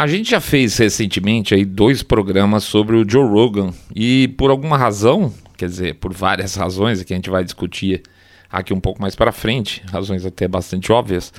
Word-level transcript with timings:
A 0.00 0.06
gente 0.06 0.30
já 0.30 0.40
fez 0.40 0.78
recentemente 0.78 1.54
aí 1.54 1.62
dois 1.62 2.02
programas 2.02 2.64
sobre 2.64 2.96
o 2.96 3.06
Joe 3.06 3.28
Rogan 3.28 3.70
e 3.94 4.28
por 4.28 4.50
alguma 4.50 4.78
razão, 4.78 5.30
quer 5.58 5.68
dizer, 5.68 5.96
por 5.96 6.10
várias 6.14 6.54
razões 6.54 7.02
que 7.02 7.12
a 7.12 7.16
gente 7.16 7.28
vai 7.28 7.44
discutir 7.44 8.02
aqui 8.50 8.72
um 8.72 8.80
pouco 8.80 9.02
mais 9.02 9.14
para 9.14 9.30
frente, 9.30 9.82
razões 9.92 10.24
até 10.24 10.48
bastante 10.48 10.90
óbvias. 10.90 11.34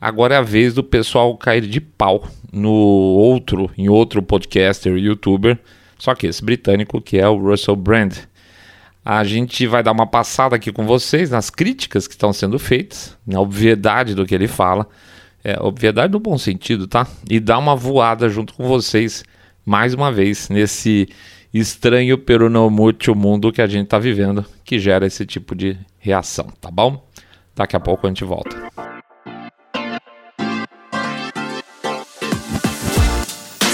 Agora 0.00 0.34
é 0.34 0.38
a 0.38 0.42
vez 0.42 0.74
do 0.74 0.82
pessoal 0.82 1.36
cair 1.36 1.64
de 1.68 1.80
pau 1.80 2.28
no 2.52 2.72
outro, 2.72 3.70
em 3.78 3.88
outro 3.88 4.20
podcaster, 4.20 4.92
youtuber, 4.96 5.56
só 5.96 6.12
que 6.12 6.26
esse 6.26 6.44
britânico 6.44 7.00
que 7.00 7.16
é 7.16 7.28
o 7.28 7.38
Russell 7.38 7.76
Brand. 7.76 8.16
A 9.04 9.22
gente 9.22 9.68
vai 9.68 9.84
dar 9.84 9.92
uma 9.92 10.08
passada 10.08 10.56
aqui 10.56 10.72
com 10.72 10.84
vocês 10.84 11.30
nas 11.30 11.48
críticas 11.48 12.08
que 12.08 12.14
estão 12.14 12.32
sendo 12.32 12.58
feitas, 12.58 13.16
na 13.24 13.40
obviedade 13.40 14.16
do 14.16 14.26
que 14.26 14.34
ele 14.34 14.48
fala, 14.48 14.88
é, 15.42 15.60
obviedade 15.60 16.12
no 16.12 16.20
bom 16.20 16.36
sentido, 16.38 16.86
tá? 16.86 17.06
E 17.28 17.40
dar 17.40 17.58
uma 17.58 17.74
voada 17.74 18.28
junto 18.28 18.54
com 18.54 18.66
vocês 18.66 19.24
mais 19.64 19.94
uma 19.94 20.12
vez 20.12 20.48
nesse 20.48 21.08
estranho 21.52 22.16
pero 22.16 22.48
não 22.48 22.70
mútil 22.70 23.14
mundo 23.14 23.52
que 23.52 23.60
a 23.62 23.66
gente 23.66 23.84
está 23.84 23.98
vivendo, 23.98 24.44
que 24.64 24.78
gera 24.78 25.06
esse 25.06 25.26
tipo 25.26 25.54
de 25.54 25.76
reação, 25.98 26.46
tá 26.60 26.70
bom? 26.70 27.04
Daqui 27.54 27.76
a 27.76 27.80
pouco 27.80 28.06
a 28.06 28.10
gente 28.10 28.24
volta. 28.24 28.56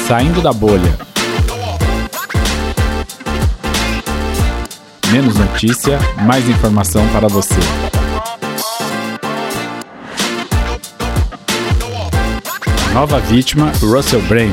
Saindo 0.07 0.41
da 0.41 0.53
bolha. 0.53 0.97
Menos 5.13 5.37
notícia, 5.37 5.99
mais 6.27 6.49
informação 6.49 7.07
para 7.13 7.29
você. 7.29 7.96
Nova 12.97 13.21
vítima, 13.21 13.71
Russell 13.83 14.23
Brand. 14.23 14.51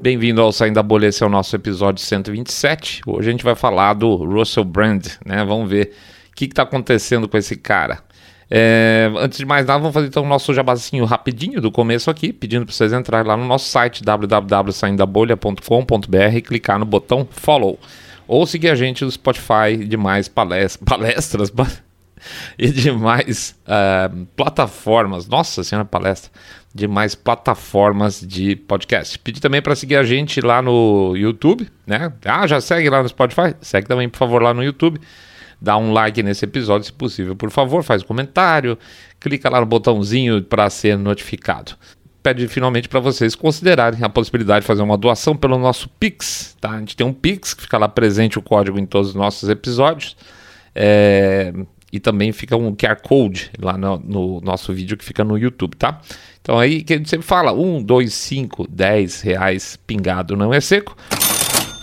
Bem-vindo 0.00 0.40
ao 0.40 0.52
Saindo 0.52 0.76
da 0.76 0.82
Bolha, 0.84 1.08
esse 1.08 1.20
é 1.20 1.26
o 1.26 1.28
nosso 1.28 1.56
episódio 1.56 2.00
127. 2.04 3.00
Hoje 3.04 3.28
a 3.28 3.32
gente 3.32 3.42
vai 3.42 3.56
falar 3.56 3.94
do 3.94 4.14
Russell 4.14 4.62
Brand, 4.62 5.04
né? 5.26 5.44
Vamos 5.44 5.68
ver 5.68 5.92
o 6.30 6.36
que 6.36 6.44
está 6.44 6.62
acontecendo 6.62 7.28
com 7.28 7.36
esse 7.36 7.56
cara. 7.56 8.04
É, 8.48 9.10
antes 9.16 9.38
de 9.38 9.44
mais 9.44 9.66
nada, 9.66 9.80
vamos 9.80 9.92
fazer 9.92 10.06
então 10.06 10.22
o 10.22 10.28
nosso 10.28 10.54
jabazinho 10.54 11.04
rapidinho 11.04 11.60
do 11.60 11.72
começo 11.72 12.08
aqui, 12.08 12.32
pedindo 12.32 12.64
para 12.64 12.72
vocês 12.72 12.92
entrarem 12.92 13.26
lá 13.26 13.36
no 13.36 13.46
nosso 13.46 13.68
site 13.68 14.04
www.saindabolha.com.br 14.04 16.36
e 16.36 16.40
clicar 16.40 16.78
no 16.78 16.86
botão 16.86 17.26
follow. 17.32 17.80
Ou 18.28 18.46
seguir 18.46 18.70
a 18.70 18.76
gente 18.76 19.04
no 19.04 19.10
Spotify 19.10 19.76
demais 19.88 20.28
palestras, 20.28 20.76
palestras 20.86 21.50
e 22.58 22.70
demais 22.70 23.58
uh, 23.66 24.26
plataformas. 24.36 25.26
Nossa 25.26 25.62
senhora, 25.64 25.84
palestra! 25.84 26.30
Demais 26.72 27.14
plataformas 27.14 28.20
de 28.20 28.54
podcast. 28.54 29.18
Pedir 29.18 29.40
também 29.40 29.60
para 29.60 29.74
seguir 29.74 29.96
a 29.96 30.04
gente 30.04 30.40
lá 30.40 30.62
no 30.62 31.16
YouTube, 31.16 31.68
né? 31.86 32.12
Ah, 32.24 32.46
já 32.46 32.60
segue 32.60 32.88
lá 32.88 33.02
no 33.02 33.08
Spotify? 33.08 33.54
Segue 33.60 33.88
também, 33.88 34.08
por 34.08 34.18
favor, 34.18 34.40
lá 34.40 34.54
no 34.54 34.62
YouTube 34.62 35.00
dá 35.60 35.76
um 35.76 35.92
like 35.92 36.22
nesse 36.22 36.44
episódio, 36.44 36.86
se 36.86 36.92
possível. 36.92 37.36
Por 37.36 37.50
favor, 37.50 37.82
faz 37.82 38.02
um 38.02 38.06
comentário, 38.06 38.78
clica 39.18 39.50
lá 39.50 39.60
no 39.60 39.66
botãozinho 39.66 40.42
para 40.42 40.70
ser 40.70 40.96
notificado. 40.96 41.72
Pede 42.22 42.46
finalmente 42.48 42.88
para 42.88 43.00
vocês 43.00 43.34
considerarem 43.34 44.02
a 44.02 44.08
possibilidade 44.08 44.60
de 44.60 44.66
fazer 44.66 44.82
uma 44.82 44.96
doação 44.96 45.36
pelo 45.36 45.58
nosso 45.58 45.88
Pix. 45.88 46.56
Tá? 46.60 46.70
A 46.70 46.78
gente 46.78 46.96
tem 46.96 47.06
um 47.06 47.12
Pix 47.12 47.54
que 47.54 47.62
fica 47.62 47.78
lá 47.78 47.88
presente 47.88 48.38
o 48.38 48.42
código 48.42 48.78
em 48.78 48.86
todos 48.86 49.10
os 49.10 49.14
nossos 49.14 49.48
episódios. 49.48 50.16
É, 50.74 51.52
e 51.92 51.98
também 51.98 52.32
fica 52.32 52.56
um 52.56 52.74
QR 52.74 53.00
Code 53.02 53.50
lá 53.58 53.76
no, 53.76 53.98
no, 53.98 54.40
nosso 54.40 54.72
vídeo 54.72 54.96
que 54.96 55.04
fica 55.04 55.24
no 55.24 55.36
YouTube, 55.36 55.76
tá? 55.76 56.00
Então 56.40 56.58
aí 56.58 56.82
que 56.82 56.94
a 56.94 56.96
gente 56.96 57.10
sempre 57.10 57.26
fala, 57.26 57.52
um, 57.52 57.82
dois, 57.82 58.14
cinco, 58.14 58.66
dez 58.68 59.20
reais 59.20 59.78
pingado 59.86 60.36
não 60.36 60.54
é 60.54 60.60
seco, 60.60 60.96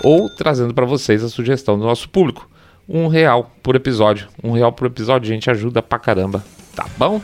ou 0.03 0.29
trazendo 0.35 0.73
para 0.73 0.85
vocês 0.85 1.23
a 1.23 1.29
sugestão 1.29 1.77
do 1.77 1.85
nosso 1.85 2.09
público 2.09 2.49
um 2.87 3.07
real 3.07 3.51
por 3.61 3.75
episódio. 3.75 4.27
Um 4.41 4.51
real 4.51 4.71
por 4.71 4.87
episódio, 4.87 5.27
gente, 5.27 5.49
ajuda 5.49 5.81
pra 5.81 5.99
caramba. 5.99 6.43
Tá 6.75 6.85
bom? 6.97 7.21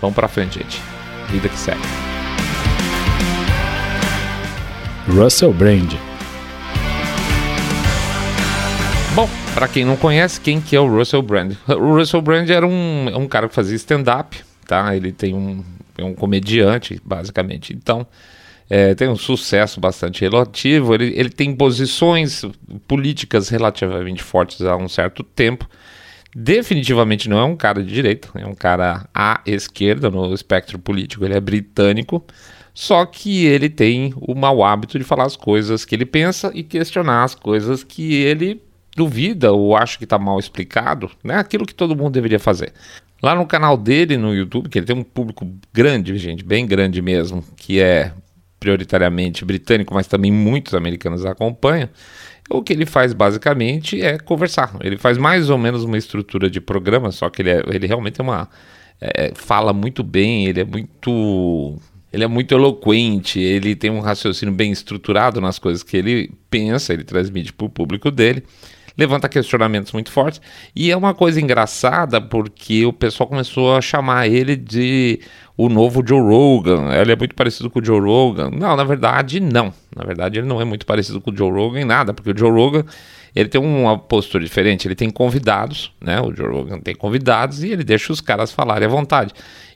Vamos 0.00 0.14
pra 0.14 0.28
frente, 0.28 0.58
gente. 0.58 0.80
Vida 1.28 1.48
que 1.48 1.58
segue. 1.58 1.80
Russell 5.08 5.52
Brand. 5.52 6.11
Para 9.54 9.68
quem 9.68 9.84
não 9.84 9.96
conhece, 9.96 10.40
quem 10.40 10.60
que 10.60 10.74
é 10.74 10.80
o 10.80 10.86
Russell 10.86 11.22
Brand? 11.22 11.54
O 11.68 11.94
Russell 11.94 12.22
Brand 12.22 12.48
era 12.48 12.66
um, 12.66 13.06
um 13.16 13.28
cara 13.28 13.48
que 13.48 13.54
fazia 13.54 13.76
stand-up, 13.76 14.40
tá? 14.66 14.96
Ele 14.96 15.12
tem 15.12 15.34
um, 15.34 15.62
é 15.98 16.04
um 16.04 16.14
comediante, 16.14 17.00
basicamente. 17.04 17.72
Então, 17.72 18.06
é, 18.68 18.94
tem 18.94 19.08
um 19.08 19.16
sucesso 19.16 19.78
bastante 19.78 20.22
relativo, 20.22 20.94
ele, 20.94 21.12
ele 21.14 21.28
tem 21.28 21.54
posições 21.54 22.42
políticas 22.88 23.48
relativamente 23.50 24.22
fortes 24.22 24.62
há 24.62 24.76
um 24.76 24.88
certo 24.88 25.22
tempo. 25.22 25.68
Definitivamente 26.34 27.28
não 27.28 27.38
é 27.38 27.44
um 27.44 27.54
cara 27.54 27.82
de 27.82 27.92
direita, 27.92 28.28
é 28.34 28.46
um 28.46 28.54
cara 28.54 29.06
à 29.14 29.42
esquerda 29.44 30.08
no 30.08 30.32
espectro 30.32 30.78
político, 30.78 31.26
ele 31.26 31.34
é 31.34 31.40
britânico, 31.40 32.24
só 32.72 33.04
que 33.04 33.44
ele 33.44 33.68
tem 33.68 34.14
o 34.16 34.34
mau 34.34 34.64
hábito 34.64 34.98
de 34.98 35.04
falar 35.04 35.26
as 35.26 35.36
coisas 35.36 35.84
que 35.84 35.94
ele 35.94 36.06
pensa 36.06 36.50
e 36.54 36.62
questionar 36.62 37.24
as 37.24 37.34
coisas 37.34 37.84
que 37.84 38.14
ele 38.14 38.62
duvida 38.96 39.52
ou 39.52 39.76
acha 39.76 39.98
que 39.98 40.04
está 40.04 40.18
mal 40.18 40.38
explicado, 40.38 41.10
né? 41.24 41.36
Aquilo 41.36 41.66
que 41.66 41.74
todo 41.74 41.96
mundo 41.96 42.12
deveria 42.12 42.38
fazer. 42.38 42.72
Lá 43.22 43.34
no 43.34 43.46
canal 43.46 43.76
dele 43.76 44.16
no 44.16 44.34
YouTube, 44.34 44.68
que 44.68 44.78
ele 44.78 44.86
tem 44.86 44.96
um 44.96 45.04
público 45.04 45.48
grande, 45.72 46.16
gente, 46.18 46.44
bem 46.44 46.66
grande 46.66 47.00
mesmo, 47.00 47.44
que 47.56 47.80
é 47.80 48.12
prioritariamente 48.58 49.44
britânico, 49.44 49.94
mas 49.94 50.06
também 50.06 50.30
muitos 50.30 50.74
americanos 50.74 51.24
acompanham, 51.24 51.88
o 52.50 52.62
que 52.62 52.72
ele 52.72 52.86
faz 52.86 53.12
basicamente 53.12 54.00
é 54.00 54.18
conversar. 54.18 54.76
Ele 54.80 54.98
faz 54.98 55.18
mais 55.18 55.50
ou 55.50 55.58
menos 55.58 55.84
uma 55.84 55.96
estrutura 55.96 56.50
de 56.50 56.60
programa, 56.60 57.10
só 57.10 57.30
que 57.30 57.42
ele, 57.42 57.50
é, 57.50 57.62
ele 57.68 57.86
realmente 57.86 58.20
é 58.20 58.24
uma. 58.24 58.48
É, 59.00 59.32
fala 59.34 59.72
muito 59.72 60.02
bem, 60.04 60.46
ele 60.46 60.60
é 60.60 60.64
muito. 60.64 61.76
Ele 62.12 62.24
é 62.24 62.26
muito 62.26 62.54
eloquente, 62.54 63.40
ele 63.40 63.74
tem 63.74 63.90
um 63.90 64.00
raciocínio 64.00 64.54
bem 64.54 64.70
estruturado 64.70 65.40
nas 65.40 65.58
coisas 65.58 65.82
que 65.82 65.96
ele 65.96 66.30
pensa, 66.50 66.92
ele 66.92 67.04
transmite 67.04 67.54
para 67.54 67.66
o 67.66 67.70
público 67.70 68.10
dele 68.10 68.44
levanta 68.96 69.28
questionamentos 69.28 69.92
muito 69.92 70.10
fortes. 70.10 70.40
E 70.74 70.90
é 70.90 70.96
uma 70.96 71.14
coisa 71.14 71.40
engraçada 71.40 72.20
porque 72.20 72.84
o 72.84 72.92
pessoal 72.92 73.28
começou 73.28 73.76
a 73.76 73.80
chamar 73.80 74.28
ele 74.28 74.56
de 74.56 75.20
o 75.56 75.68
novo 75.68 76.02
Joe 76.06 76.20
Rogan. 76.20 76.92
Ele 76.92 77.12
é 77.12 77.16
muito 77.16 77.34
parecido 77.34 77.70
com 77.70 77.80
o 77.80 77.84
Joe 77.84 78.00
Rogan. 78.00 78.50
Não, 78.50 78.76
na 78.76 78.84
verdade, 78.84 79.40
não. 79.40 79.72
Na 79.94 80.04
verdade, 80.04 80.38
ele 80.38 80.46
não 80.46 80.60
é 80.60 80.64
muito 80.64 80.86
parecido 80.86 81.20
com 81.20 81.30
o 81.30 81.36
Joe 81.36 81.50
Rogan 81.50 81.80
em 81.80 81.84
nada, 81.84 82.12
porque 82.12 82.30
o 82.30 82.38
Joe 82.38 82.50
Rogan 82.50 82.84
ele 83.34 83.48
tem 83.48 83.60
uma 83.60 83.98
postura 83.98 84.44
diferente. 84.44 84.86
Ele 84.86 84.94
tem 84.94 85.10
convidados, 85.10 85.92
né? 86.00 86.20
O 86.20 86.34
Joe 86.34 86.48
Rogan 86.48 86.80
tem 86.80 86.94
convidados 86.94 87.62
e 87.62 87.70
ele 87.70 87.82
deixa 87.82 88.12
os 88.12 88.20
caras 88.20 88.52
falarem 88.52 88.86
à 88.86 88.90
vontade. 88.90 89.32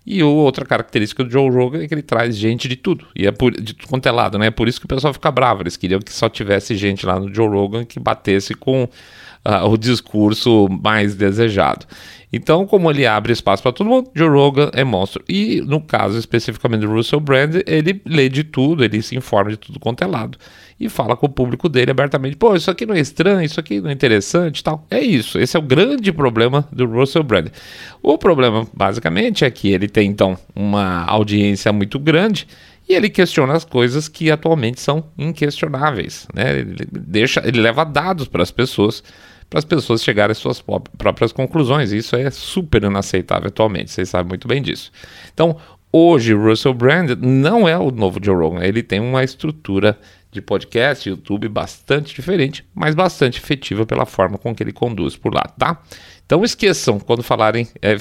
E 0.07 0.23
outra 0.23 0.65
característica 0.65 1.25
do 1.25 1.31
Joe 1.31 1.51
Rogan 1.51 1.83
é 1.83 1.89
que 1.89 1.95
ele 1.95 2.03
traz 2.03 2.37
gente 2.37 2.69
de 2.69 2.77
tudo. 2.77 3.07
E 3.17 3.27
é 3.27 3.33
por, 3.33 3.51
de 3.53 3.75
tudo 3.75 3.89
quanto 3.89 4.07
é 4.07 4.13
lado, 4.13 4.39
né? 4.39 4.47
É 4.47 4.51
por 4.51 4.69
isso 4.69 4.79
que 4.79 4.87
o 4.87 4.89
pessoal 4.89 5.13
fica 5.13 5.31
bravo. 5.33 5.63
Eles 5.63 5.77
queriam 5.77 6.01
que 6.01 6.13
só 6.13 6.29
tivesse 6.29 6.77
gente 6.77 7.05
lá 7.05 7.19
no 7.19 7.35
Joe 7.35 7.49
Rogan 7.49 7.85
que 7.85 7.99
batesse 7.99 8.55
com 8.55 8.85
uh, 8.85 9.69
o 9.69 9.77
discurso 9.77 10.69
mais 10.69 11.15
desejado. 11.15 11.87
Então, 12.37 12.67
como 12.67 12.91
ele 12.91 13.07
abre 13.07 13.33
espaço 13.33 13.63
para 13.63 13.73
todo 13.73 13.89
mundo, 13.89 14.11
Joe 14.15 14.29
Rogan 14.29 14.71
é 14.73 14.85
monstro. 14.85 15.25
E 15.29 15.61
no 15.63 15.81
caso 15.81 16.19
especificamente 16.19 16.83
do 16.83 16.93
Russell 16.93 17.21
Brand, 17.21 17.57
ele 17.67 18.01
lê 18.05 18.29
de 18.29 18.45
tudo, 18.45 18.85
ele 18.85 19.03
se 19.03 19.17
informa 19.17 19.51
de 19.51 19.57
tudo 19.57 19.81
quanto 19.81 20.05
é 20.05 20.07
lado 20.07 20.39
e 20.79 20.89
fala 20.89 21.17
com 21.17 21.27
o 21.27 21.31
público 21.31 21.69
dele 21.69 21.91
abertamente: 21.91 22.37
pô, 22.37 22.55
isso 22.55 22.71
aqui 22.71 22.85
não 22.87 22.95
é 22.95 23.01
estranho, 23.01 23.43
isso 23.43 23.59
aqui 23.59 23.81
não 23.81 23.91
é 23.91 23.93
interessante 23.93 24.63
tal. 24.63 24.87
É 24.91 25.01
isso, 25.01 25.39
esse 25.39 25.57
é 25.57 25.61
o 25.61 25.63
grande 25.63 26.13
problema 26.13 26.67
do 26.71 26.87
Russell 26.87 27.23
Brand. 27.23 27.49
O 28.03 28.19
problema, 28.19 28.67
basicamente, 28.73 29.45
é 29.45 29.51
que 29.51 29.69
ele 29.69 29.89
tem 29.89 30.09
então 30.09 30.39
uma 30.55 31.05
audiência 31.05 31.73
muito 31.73 31.99
grande 31.99 32.47
e 32.89 32.95
ele 32.95 33.09
questiona 33.09 33.55
as 33.55 33.65
coisas 33.65 34.07
que 34.07 34.31
atualmente 34.31 34.81
são 34.81 35.05
inquestionáveis, 35.19 36.29
né? 36.33 36.61
Ele 36.61 36.87
deixa, 36.93 37.43
ele 37.45 37.61
leva 37.61 37.85
dados 37.85 38.29
para 38.29 38.43
as 38.43 38.51
pessoas 38.51 39.03
para 39.49 39.59
as 39.59 39.65
pessoas 39.65 40.03
chegarem 40.03 40.33
às 40.33 40.39
suas 40.39 40.63
próprias 40.99 41.33
conclusões. 41.33 41.93
Isso 41.93 42.17
é 42.17 42.31
super 42.31 42.83
inaceitável 42.83 43.49
atualmente, 43.49 43.91
vocês 43.91 44.09
sabem 44.09 44.29
muito 44.29 44.49
bem 44.49 44.61
disso. 44.61 44.91
Então, 45.33 45.57
hoje, 45.93 46.35
Russell 46.35 46.75
Brand 46.75 47.11
não 47.21 47.69
é 47.69 47.77
o 47.79 47.91
novo 47.91 48.19
Joe 48.23 48.37
Rogan, 48.37 48.65
ele 48.65 48.83
tem 48.83 49.01
uma 49.01 49.25
estrutura 49.25 49.99
de 50.37 50.43
podcast, 50.43 51.09
YouTube 51.09 51.49
bastante 51.49 52.15
diferente, 52.15 52.65
mas 52.75 52.95
bastante 52.95 53.39
efetiva 53.39 53.87
pela 53.87 54.05
forma 54.05 54.37
com 54.37 54.55
que 54.55 54.63
ele 54.63 54.73
conduz 54.73 55.17
por 55.17 55.33
lá, 55.33 55.43
tá? 55.43 55.83
Então 56.27 56.45
esqueçam 56.45 56.99
quando 56.99 57.23
falarem, 57.23 57.69
é, 57.81 57.97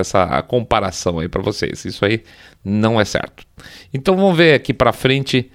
essa 0.00 0.42
comparação 0.42 1.18
aí 1.18 1.28
para 1.28 1.42
vocês. 1.42 1.84
Isso 1.84 2.04
aí 2.04 2.22
não 2.64 3.00
é 3.00 3.04
certo. 3.04 3.44
Então 3.92 4.16
vamos 4.16 4.36
ver 4.36 4.54
aqui 4.54 4.74
para 4.74 4.92
frente 4.92 5.50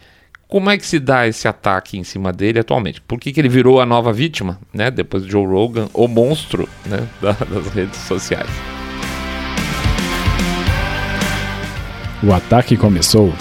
como 0.53 0.69
é 0.69 0.77
que 0.77 0.85
se 0.85 0.99
dá 0.99 1.27
esse 1.27 1.47
ataque 1.47 1.97
em 1.97 2.03
cima 2.03 2.31
dele 2.31 2.59
atualmente? 2.59 3.01
Por 3.01 3.19
que, 3.19 3.33
que 3.33 3.41
ele 3.41 3.49
virou 3.49 3.81
a 3.81 3.87
nova 3.87 4.13
vítima, 4.13 4.59
né? 4.71 4.91
Depois 4.91 5.25
de 5.25 5.31
Joe 5.31 5.47
Rogan, 5.47 5.89
o 5.95 6.07
monstro 6.07 6.69
né? 6.85 7.09
das 7.19 7.67
redes 7.73 7.97
sociais. 8.01 8.47
O 12.21 12.31
ataque 12.31 12.77
começou. 12.77 13.33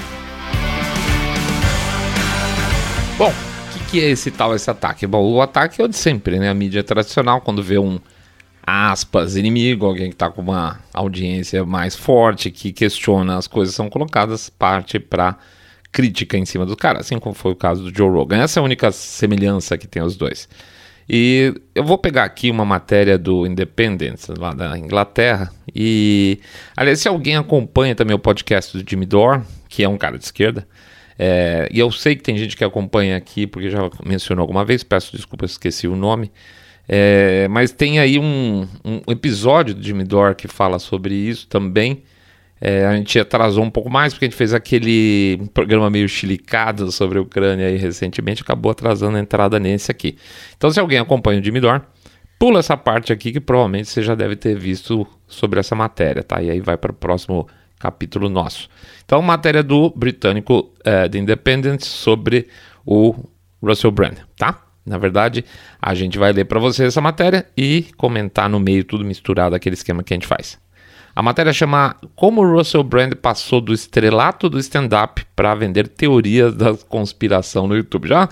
Bom, 3.18 3.28
o 3.28 3.72
que, 3.74 3.90
que, 3.90 4.00
é 4.00 4.08
esse 4.08 4.30
tal 4.30 4.56
esse 4.56 4.70
ataque? 4.70 5.06
Bom, 5.06 5.22
o 5.34 5.42
ataque 5.42 5.82
é 5.82 5.84
o 5.84 5.88
de 5.88 5.96
sempre, 5.96 6.38
né? 6.38 6.48
A 6.48 6.54
mídia 6.54 6.82
tradicional, 6.82 7.42
quando 7.42 7.62
vê 7.62 7.76
um 7.76 8.00
aspas, 8.66 9.36
inimigo, 9.36 9.84
alguém 9.84 10.08
que 10.08 10.14
está 10.14 10.30
com 10.30 10.40
uma 10.40 10.80
audiência 10.94 11.62
mais 11.66 11.94
forte, 11.94 12.50
que 12.50 12.72
questiona 12.72 13.36
as 13.36 13.46
coisas 13.46 13.74
são 13.74 13.90
colocadas, 13.90 14.48
parte 14.48 14.98
para 14.98 15.36
crítica 15.92 16.38
em 16.38 16.46
cima 16.46 16.64
do 16.64 16.74
cara, 16.74 17.00
assim 17.00 17.18
como 17.18 17.34
foi 17.34 17.52
o 17.52 17.56
caso 17.56 17.84
do 17.84 17.96
Joe 17.96 18.10
Rogan. 18.10 18.38
Essa 18.38 18.58
é 18.58 18.60
a 18.60 18.64
única 18.64 18.90
semelhança 18.90 19.76
que 19.76 19.86
tem 19.86 20.02
os 20.02 20.16
dois. 20.16 20.48
E 21.08 21.54
eu 21.74 21.84
vou 21.84 21.98
pegar 21.98 22.24
aqui 22.24 22.50
uma 22.50 22.64
matéria 22.64 23.18
do 23.18 23.46
Independent, 23.46 24.18
lá 24.38 24.54
da 24.54 24.78
Inglaterra. 24.78 25.52
E, 25.74 26.40
aliás, 26.76 27.00
se 27.00 27.08
alguém 27.08 27.36
acompanha 27.36 27.94
também 27.94 28.16
o 28.16 28.18
podcast 28.18 28.76
do 28.76 28.88
Jimmy 28.88 29.04
Dore, 29.04 29.42
que 29.68 29.84
é 29.84 29.88
um 29.88 29.98
cara 29.98 30.16
de 30.16 30.24
esquerda, 30.24 30.66
é, 31.18 31.68
e 31.70 31.78
eu 31.78 31.90
sei 31.90 32.16
que 32.16 32.22
tem 32.22 32.36
gente 32.36 32.56
que 32.56 32.64
acompanha 32.64 33.16
aqui, 33.16 33.46
porque 33.46 33.68
já 33.68 33.78
mencionou 34.04 34.42
alguma 34.42 34.64
vez, 34.64 34.82
peço 34.82 35.14
desculpa, 35.14 35.44
esqueci 35.44 35.86
o 35.86 35.96
nome. 35.96 36.30
É, 36.88 37.46
mas 37.48 37.70
tem 37.70 37.98
aí 37.98 38.18
um, 38.18 38.66
um, 38.84 39.12
episódio 39.12 39.74
do 39.74 39.82
Jimmy 39.82 40.04
Dore 40.04 40.34
que 40.34 40.48
fala 40.48 40.78
sobre 40.78 41.14
isso 41.14 41.46
também. 41.46 42.02
É, 42.64 42.86
a 42.86 42.94
gente 42.94 43.18
atrasou 43.18 43.64
um 43.64 43.70
pouco 43.70 43.90
mais, 43.90 44.12
porque 44.12 44.24
a 44.24 44.28
gente 44.28 44.38
fez 44.38 44.54
aquele 44.54 45.48
programa 45.52 45.90
meio 45.90 46.08
chilicado 46.08 46.92
sobre 46.92 47.18
a 47.18 47.20
Ucrânia 47.22 47.66
aí 47.66 47.76
recentemente, 47.76 48.40
acabou 48.40 48.70
atrasando 48.70 49.16
a 49.16 49.20
entrada 49.20 49.58
nesse 49.58 49.90
aqui. 49.90 50.16
Então, 50.56 50.70
se 50.70 50.78
alguém 50.78 51.00
acompanha 51.00 51.40
o 51.40 51.44
Jimmy 51.44 51.58
Dore, 51.58 51.82
pula 52.38 52.60
essa 52.60 52.76
parte 52.76 53.12
aqui 53.12 53.32
que 53.32 53.40
provavelmente 53.40 53.88
você 53.88 54.00
já 54.00 54.14
deve 54.14 54.36
ter 54.36 54.56
visto 54.56 55.04
sobre 55.26 55.58
essa 55.58 55.74
matéria, 55.74 56.22
tá? 56.22 56.40
E 56.40 56.50
aí 56.50 56.60
vai 56.60 56.76
para 56.76 56.92
o 56.92 56.94
próximo 56.94 57.48
capítulo 57.80 58.28
nosso. 58.28 58.68
Então, 59.04 59.20
matéria 59.20 59.64
do 59.64 59.90
britânico 59.90 60.72
é, 60.84 61.08
The 61.08 61.18
Independent 61.18 61.80
sobre 61.82 62.46
o 62.86 63.12
Russell 63.60 63.90
Brand, 63.90 64.18
tá? 64.36 64.62
Na 64.86 64.98
verdade, 64.98 65.44
a 65.80 65.94
gente 65.96 66.16
vai 66.16 66.32
ler 66.32 66.44
para 66.44 66.60
você 66.60 66.84
essa 66.84 67.00
matéria 67.00 67.44
e 67.56 67.86
comentar 67.96 68.48
no 68.48 68.60
meio 68.60 68.84
tudo 68.84 69.04
misturado 69.04 69.56
aquele 69.56 69.74
esquema 69.74 70.04
que 70.04 70.14
a 70.14 70.16
gente 70.16 70.28
faz. 70.28 70.61
A 71.14 71.22
matéria 71.22 71.52
chama 71.52 71.94
Como 72.16 72.42
Russell 72.42 72.82
Brand 72.82 73.14
passou 73.14 73.60
do 73.60 73.74
estrelato 73.74 74.48
do 74.48 74.58
stand-up 74.58 75.24
para 75.36 75.54
vender 75.54 75.86
teorias 75.86 76.54
da 76.54 76.74
conspiração 76.74 77.68
no 77.68 77.76
YouTube. 77.76 78.08
Já, 78.08 78.28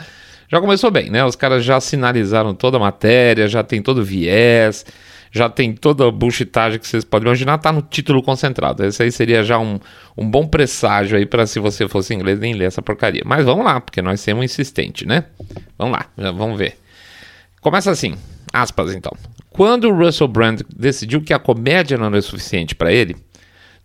já 0.49 0.61
começou 0.61 0.91
bem, 0.91 1.11
né? 1.11 1.23
Os 1.25 1.37
caras 1.37 1.62
já 1.62 1.79
sinalizaram 1.79 2.55
toda 2.55 2.79
a 2.79 2.81
matéria, 2.81 3.47
já 3.47 3.62
tem 3.62 3.82
todo 3.82 3.99
o 3.99 4.05
viés, 4.05 4.87
já 5.31 5.50
tem 5.50 5.75
toda 5.75 6.09
a 6.09 6.11
bullshitagem 6.11 6.79
que 6.79 6.88
vocês 6.88 7.05
podem 7.05 7.29
imaginar, 7.29 7.59
tá 7.59 7.71
no 7.71 7.82
título 7.82 8.23
concentrado. 8.23 8.82
Esse 8.82 9.03
aí 9.03 9.12
seria 9.12 9.44
já 9.44 9.59
um, 9.59 9.79
um 10.17 10.29
bom 10.29 10.47
presságio 10.47 11.19
aí 11.19 11.27
para 11.27 11.47
se 11.47 11.61
você 11.61 11.87
fosse 11.87 12.15
inglês 12.15 12.41
nem 12.41 12.55
ler 12.55 12.65
essa 12.65 12.81
porcaria. 12.81 13.23
Mas 13.27 13.44
vamos 13.44 13.65
lá, 13.65 13.79
porque 13.79 14.00
nós 14.00 14.23
somos 14.23 14.44
insistentes, 14.44 15.06
né? 15.06 15.25
Vamos 15.77 15.99
lá, 15.99 16.06
vamos 16.32 16.59
ver. 16.59 16.79
Começa 17.61 17.91
assim, 17.91 18.17
aspas 18.55 18.94
então. 18.94 19.12
Quando 19.50 19.93
Russell 19.93 20.29
Brand 20.29 20.61
decidiu 20.75 21.20
que 21.20 21.35
a 21.35 21.38
comédia 21.38 21.99
não 21.99 22.06
era 22.06 22.23
suficiente 22.23 22.75
para 22.75 22.93
ele, 22.93 23.17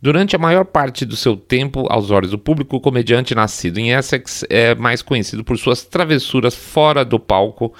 durante 0.02 0.36
a 0.36 0.40
maior 0.40 0.64
parte 0.64 1.06
do 1.06 1.16
seu 1.16 1.36
tempo 1.36 1.88
aos 1.90 2.12
olhos 2.12 2.32
do 2.32 2.38
público, 2.38 2.78
o 2.78 2.82
comediante 2.82 3.34
nascido 3.34 3.80
em 3.80 3.92
Essex 3.92 4.46
é 4.50 4.76
mais 4.76 5.02
conhecido 5.02 5.44
por 5.44 5.58
suas 5.58 5.84
travessuras 5.84 6.56
fora 6.56 7.04
do 7.04 7.20
palco 7.20 7.74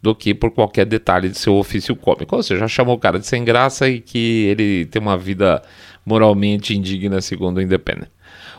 do 0.00 0.14
que 0.14 0.34
por 0.34 0.50
qualquer 0.50 0.84
detalhe 0.84 1.28
de 1.28 1.38
seu 1.38 1.54
ofício 1.54 1.94
cômico. 1.94 2.34
Ou 2.34 2.42
seja, 2.42 2.66
chamou 2.66 2.96
o 2.96 2.98
cara 2.98 3.18
de 3.18 3.26
sem 3.26 3.44
graça 3.44 3.88
e 3.88 4.00
que 4.00 4.46
ele 4.46 4.86
tem 4.86 5.00
uma 5.00 5.16
vida 5.16 5.62
moralmente 6.04 6.76
indigna, 6.76 7.20
segundo 7.20 7.58
o 7.58 7.62
Independent. 7.62 8.08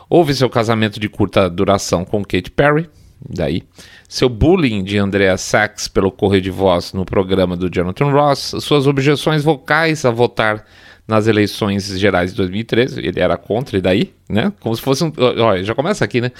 Houve 0.08 0.34
seu 0.34 0.48
casamento 0.48 1.00
de 1.00 1.08
curta 1.08 1.48
duração 1.48 2.04
com 2.04 2.22
Kate 2.22 2.50
Perry, 2.50 2.88
daí 3.28 3.62
seu 4.08 4.28
bullying 4.28 4.84
de 4.84 4.98
Andrea 4.98 5.36
Sachs 5.36 5.88
pelo 5.88 6.10
correio 6.10 6.42
de 6.42 6.50
voz 6.50 6.92
no 6.92 7.04
programa 7.04 7.56
do 7.56 7.68
Jonathan 7.68 8.10
Ross, 8.10 8.54
suas 8.60 8.86
objeções 8.86 9.42
vocais 9.42 10.04
a 10.04 10.10
votar 10.10 10.64
nas 11.06 11.26
eleições 11.26 11.86
gerais 11.98 12.30
de 12.30 12.36
2013, 12.38 13.00
ele 13.00 13.20
era 13.20 13.36
contra, 13.36 13.76
e 13.76 13.80
daí, 13.80 14.14
né? 14.28 14.52
Como 14.60 14.74
se 14.74 14.80
fosse 14.80 15.04
um. 15.04 15.12
Olha, 15.18 15.62
já 15.62 15.74
começa 15.74 16.04
aqui, 16.04 16.20
né? 16.20 16.32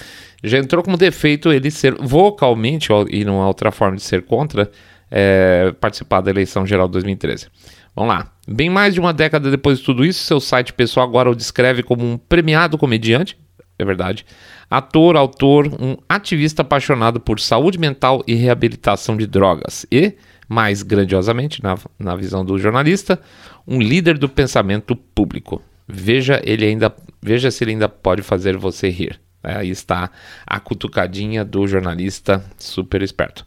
Já 0.43 0.59
entrou 0.59 0.83
como 0.83 0.97
defeito 0.97 1.53
ele 1.53 1.71
ser 1.71 1.95
vocalmente, 1.95 2.89
e 3.11 3.25
há 3.25 3.47
outra 3.47 3.71
forma 3.71 3.97
de 3.97 4.03
ser 4.03 4.23
contra, 4.23 4.71
é, 5.11 5.75
participar 5.81 6.23
da 6.23 6.31
eleição 6.31 6.67
geral 6.67 6.87
de 6.87 6.93
2013. 6.93 7.49
Vamos 7.95 8.15
lá. 8.15 8.33
Bem 8.49 8.71
mais 8.71 8.95
de 8.95 9.01
uma 9.01 9.13
década 9.13 9.51
depois 9.51 9.79
de 9.79 9.85
tudo 9.85 10.05
isso, 10.05 10.25
seu 10.25 10.41
site 10.41 10.73
pessoal 10.73 11.07
agora 11.07 11.31
o 11.31 11.35
descreve 11.35 11.83
como 11.83 12.05
um 12.05 12.17
premiado 12.17 12.79
comediante, 12.79 13.39
é 13.79 13.85
verdade, 13.85 14.25
ator, 14.71 15.17
autor, 15.17 15.69
um 15.81 15.97
ativista 16.09 16.63
apaixonado 16.63 17.21
por 17.21 17.41
saúde 17.41 17.79
mental 17.79 18.23
e 18.27 18.35
reabilitação 18.35 19.17
de 19.17 19.27
drogas 19.27 19.87
e, 19.91 20.15
mais 20.49 20.83
grandiosamente, 20.83 21.63
na, 21.63 21.77
na 21.99 22.17
visão 22.17 22.45
do 22.45 22.59
jornalista, 22.59 23.21
um 23.67 23.81
líder 23.81 24.19
do 24.19 24.29
pensamento 24.29 24.95
público. 24.95 25.63
Veja 25.87 26.41
ele 26.45 26.65
ainda, 26.65 26.95
veja 27.23 27.51
se 27.51 27.63
ele 27.65 27.73
ainda 27.73 27.89
pode 27.89 28.23
fazer 28.23 28.57
você 28.57 28.89
rir. 28.89 29.21
Aí 29.43 29.69
está 29.69 30.11
a 30.47 30.59
cutucadinha 30.59 31.45
do 31.45 31.67
jornalista 31.67 32.43
super 32.59 33.03
esperto. 33.03 33.47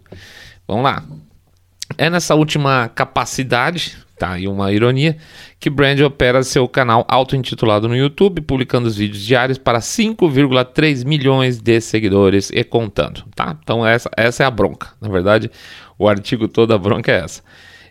Vamos 0.67 0.83
lá. 0.83 1.03
É 1.97 2.09
nessa 2.09 2.35
última 2.35 2.89
capacidade 2.89 3.97
Tá 4.17 4.31
aí 4.31 4.47
uma 4.47 4.71
ironia 4.71 5.15
que 5.59 5.69
Brand 5.69 5.99
opera 6.01 6.41
seu 6.41 6.67
canal 6.67 7.05
auto-intitulado 7.07 7.87
no 7.87 7.95
YouTube, 7.95 8.41
publicando 8.41 8.87
os 8.87 8.97
vídeos 8.97 9.23
diários 9.23 9.59
para 9.59 9.79
5,3 9.79 11.05
milhões 11.05 11.59
de 11.59 11.79
seguidores 11.79 12.49
e 12.51 12.63
contando, 12.63 13.23
tá? 13.35 13.55
Então 13.61 13.85
essa, 13.85 14.09
essa 14.17 14.43
é 14.43 14.45
a 14.45 14.51
bronca. 14.51 14.89
Na 14.99 15.07
verdade, 15.07 15.51
o 15.99 16.09
artigo 16.09 16.47
todo 16.47 16.73
a 16.73 16.77
bronca 16.77 17.11
é 17.11 17.19
essa. 17.19 17.43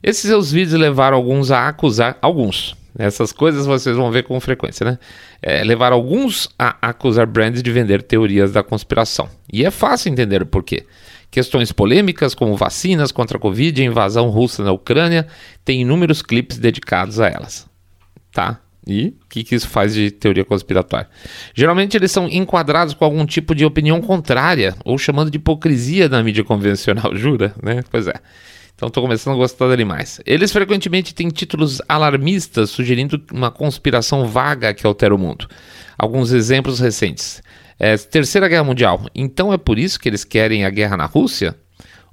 Esses 0.02 0.22
seus 0.22 0.50
vídeos 0.50 0.80
levaram 0.80 1.16
alguns 1.16 1.50
a 1.50 1.68
acusar 1.68 2.18
alguns. 2.20 2.76
Essas 2.98 3.30
coisas 3.30 3.66
vocês 3.66 3.96
vão 3.96 4.10
ver 4.10 4.22
com 4.24 4.40
frequência, 4.40 4.84
né? 4.84 4.98
É, 5.42 5.62
levaram 5.62 5.96
alguns 5.96 6.48
a 6.58 6.76
acusar 6.80 7.26
Brand 7.26 7.54
de 7.54 7.70
vender 7.70 8.02
teorias 8.02 8.52
da 8.52 8.62
conspiração. 8.62 9.28
E 9.52 9.64
é 9.64 9.70
fácil 9.70 10.10
entender 10.10 10.42
o 10.42 10.46
porquê. 10.46 10.86
Questões 11.30 11.72
polêmicas 11.72 12.34
como 12.34 12.56
vacinas 12.56 13.12
contra 13.12 13.36
a 13.36 13.40
Covid 13.40 13.80
e 13.80 13.84
invasão 13.84 14.28
russa 14.30 14.62
na 14.64 14.72
Ucrânia 14.72 15.26
têm 15.64 15.82
inúmeros 15.82 16.22
clipes 16.22 16.58
dedicados 16.58 17.20
a 17.20 17.28
elas. 17.28 17.68
Tá? 18.32 18.60
E 18.86 19.08
o 19.08 19.28
que, 19.28 19.42
que 19.42 19.54
isso 19.54 19.68
faz 19.68 19.94
de 19.94 20.12
teoria 20.12 20.44
conspiratória? 20.44 21.08
Geralmente 21.52 21.96
eles 21.96 22.12
são 22.12 22.28
enquadrados 22.28 22.94
com 22.94 23.04
algum 23.04 23.26
tipo 23.26 23.54
de 23.54 23.64
opinião 23.64 24.00
contrária, 24.00 24.76
ou 24.84 24.96
chamando 24.96 25.30
de 25.30 25.38
hipocrisia 25.38 26.08
na 26.08 26.22
mídia 26.22 26.44
convencional, 26.44 27.14
jura? 27.16 27.52
Né? 27.60 27.82
Pois 27.90 28.06
é. 28.06 28.14
Então 28.76 28.88
estou 28.88 29.02
começando 29.02 29.34
a 29.34 29.36
gostar 29.38 29.68
dele 29.68 29.84
mais. 29.84 30.20
Eles 30.24 30.52
frequentemente 30.52 31.14
têm 31.14 31.28
títulos 31.28 31.80
alarmistas 31.88 32.70
sugerindo 32.70 33.20
uma 33.32 33.50
conspiração 33.50 34.26
vaga 34.26 34.72
que 34.72 34.86
altera 34.86 35.14
o 35.14 35.18
mundo. 35.18 35.48
Alguns 35.98 36.30
exemplos 36.30 36.78
recentes. 36.78 37.42
É, 37.78 37.96
Terceira 37.96 38.48
Guerra 38.48 38.64
Mundial. 38.64 39.06
Então 39.14 39.52
é 39.52 39.58
por 39.58 39.78
isso 39.78 40.00
que 40.00 40.08
eles 40.08 40.24
querem 40.24 40.64
a 40.64 40.70
guerra 40.70 40.96
na 40.96 41.06
Rússia? 41.06 41.56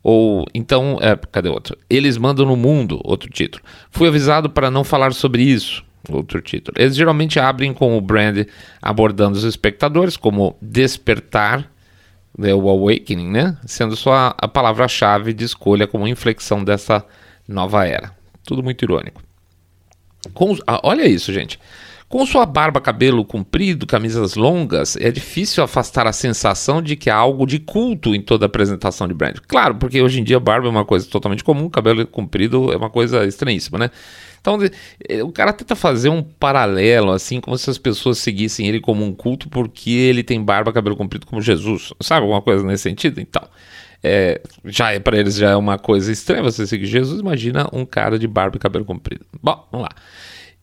Ou 0.04 0.46
então, 0.54 1.00
é, 1.02 1.16
cadê 1.32 1.48
outro? 1.48 1.78
Eles 1.90 2.18
mandam 2.18 2.46
no 2.46 2.58
mundo, 2.58 3.00
outro 3.06 3.30
título. 3.30 3.64
Fui 3.90 4.08
avisado 4.10 4.50
para 4.50 4.70
não 4.70 4.84
falar 4.84 5.14
sobre 5.14 5.44
isso, 5.44 5.84
outro 6.10 6.42
título. 6.42 6.76
Eles 6.78 6.96
geralmente 6.96 7.40
abrem 7.40 7.74
com 7.74 7.98
o 7.98 8.02
brand 8.02 8.46
abordando 8.82 9.38
os 9.38 9.46
espectadores 9.46 10.18
como 10.18 10.58
despertar, 10.62 11.72
né, 12.38 12.54
o 12.54 12.68
awakening, 12.68 13.32
né? 13.32 13.58
Sendo 13.66 13.96
só 13.96 14.36
a, 14.38 14.48
palavra-chave 14.48 15.32
de 15.32 15.46
escolha 15.46 15.88
como 15.88 16.08
inflexão 16.08 16.62
dessa 16.64 17.06
nova 17.48 17.88
era. 17.88 18.12
Tudo 18.44 18.62
muito 18.62 18.84
irônico. 18.84 19.24
Com, 20.34 20.58
ah, 20.68 20.82
olha 20.84 21.08
isso, 21.08 21.32
gente. 21.32 21.58
Com 22.14 22.28
sua 22.28 22.46
barba, 22.46 22.80
cabelo 22.80 23.26
comprido, 23.26 23.88
camisas 23.88 24.36
longas, 24.36 24.96
é 24.98 25.10
difícil 25.10 25.64
afastar 25.64 26.06
a 26.06 26.14
sensação 26.14 26.80
de 26.80 26.96
que 26.96 27.10
há 27.10 27.16
algo 27.16 27.44
de 27.48 27.58
culto 27.58 28.14
em 28.14 28.22
toda 28.22 28.46
apresentação 28.46 29.08
de 29.08 29.16
Brand. 29.16 29.38
Claro, 29.48 29.74
porque 29.78 30.00
hoje 30.00 30.22
em 30.22 30.24
dia 30.24 30.40
barba 30.40 30.68
é 30.68 30.70
uma 30.70 30.86
coisa 30.86 31.08
totalmente 31.10 31.44
comum, 31.44 31.68
cabelo 31.72 32.06
comprido 32.06 32.72
é 32.72 32.78
uma 32.78 32.92
coisa 32.92 33.26
estranhíssima, 33.26 33.80
né? 33.80 33.90
Então 34.40 34.60
o 35.24 35.32
cara 35.32 35.52
tenta 35.52 35.76
fazer 35.76 36.10
um 36.10 36.22
paralelo, 36.22 37.10
assim, 37.10 37.42
como 37.42 37.58
se 37.58 37.68
as 37.68 37.80
pessoas 37.80 38.20
seguissem 38.20 38.68
ele 38.68 38.80
como 38.80 39.04
um 39.04 39.12
culto 39.12 39.50
porque 39.50 39.90
ele 39.90 40.22
tem 40.22 40.40
barba, 40.40 40.72
cabelo 40.72 40.96
comprido 40.96 41.26
como 41.26 41.42
Jesus. 41.42 41.94
Sabe 42.00 42.22
alguma 42.22 42.44
coisa 42.44 42.64
nesse 42.64 42.84
sentido? 42.84 43.22
Então, 43.22 43.42
é, 44.04 44.40
já 44.66 44.92
é 44.92 45.00
para 45.00 45.18
eles 45.18 45.36
já 45.36 45.50
é 45.50 45.56
uma 45.56 45.80
coisa 45.80 46.12
estranha 46.12 46.44
você 46.44 46.68
seguir 46.68 46.86
Jesus. 46.86 47.22
Imagina 47.22 47.68
um 47.74 47.84
cara 47.88 48.20
de 48.20 48.28
barba 48.28 48.58
e 48.58 48.60
cabelo 48.60 48.86
comprido. 48.86 49.26
Bom, 49.42 49.68
vamos 49.72 49.88
lá. 49.88 49.96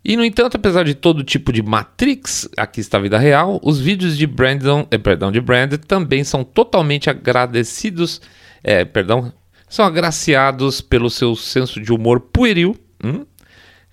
E, 0.04 0.16
no 0.16 0.24
entanto, 0.24 0.56
apesar 0.56 0.84
de 0.84 0.94
todo 0.94 1.22
tipo 1.22 1.52
de 1.52 1.62
Matrix, 1.62 2.48
aqui 2.56 2.80
está 2.80 2.96
a 2.96 3.00
vida 3.00 3.18
real, 3.18 3.60
os 3.62 3.78
vídeos 3.78 4.16
de 4.16 4.26
Brandon, 4.26 4.86
eh, 4.90 4.96
perdão, 4.96 5.30
de 5.30 5.40
Brand 5.40 5.74
também 5.86 6.24
são 6.24 6.42
totalmente 6.42 7.10
agradecidos, 7.10 8.20
eh, 8.64 8.84
perdão, 8.86 9.30
são 9.68 9.84
agraciados 9.84 10.80
pelo 10.80 11.10
seu 11.10 11.36
senso 11.36 11.80
de 11.80 11.92
humor 11.92 12.20
pueril, 12.20 12.76
hum, 13.04 13.26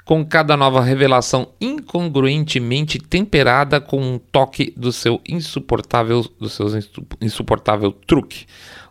com 0.06 0.26
cada 0.26 0.56
nova 0.56 0.82
revelação 0.82 1.50
incongruentemente 1.60 2.98
temperada 2.98 3.82
com 3.82 4.02
um 4.02 4.18
toque 4.18 4.74
do 4.78 4.94
seu 4.94 5.20
insuportável, 5.28 6.26
do 6.40 6.48
seu 6.48 6.68
insuportável 7.20 7.92
truque. 7.92 8.46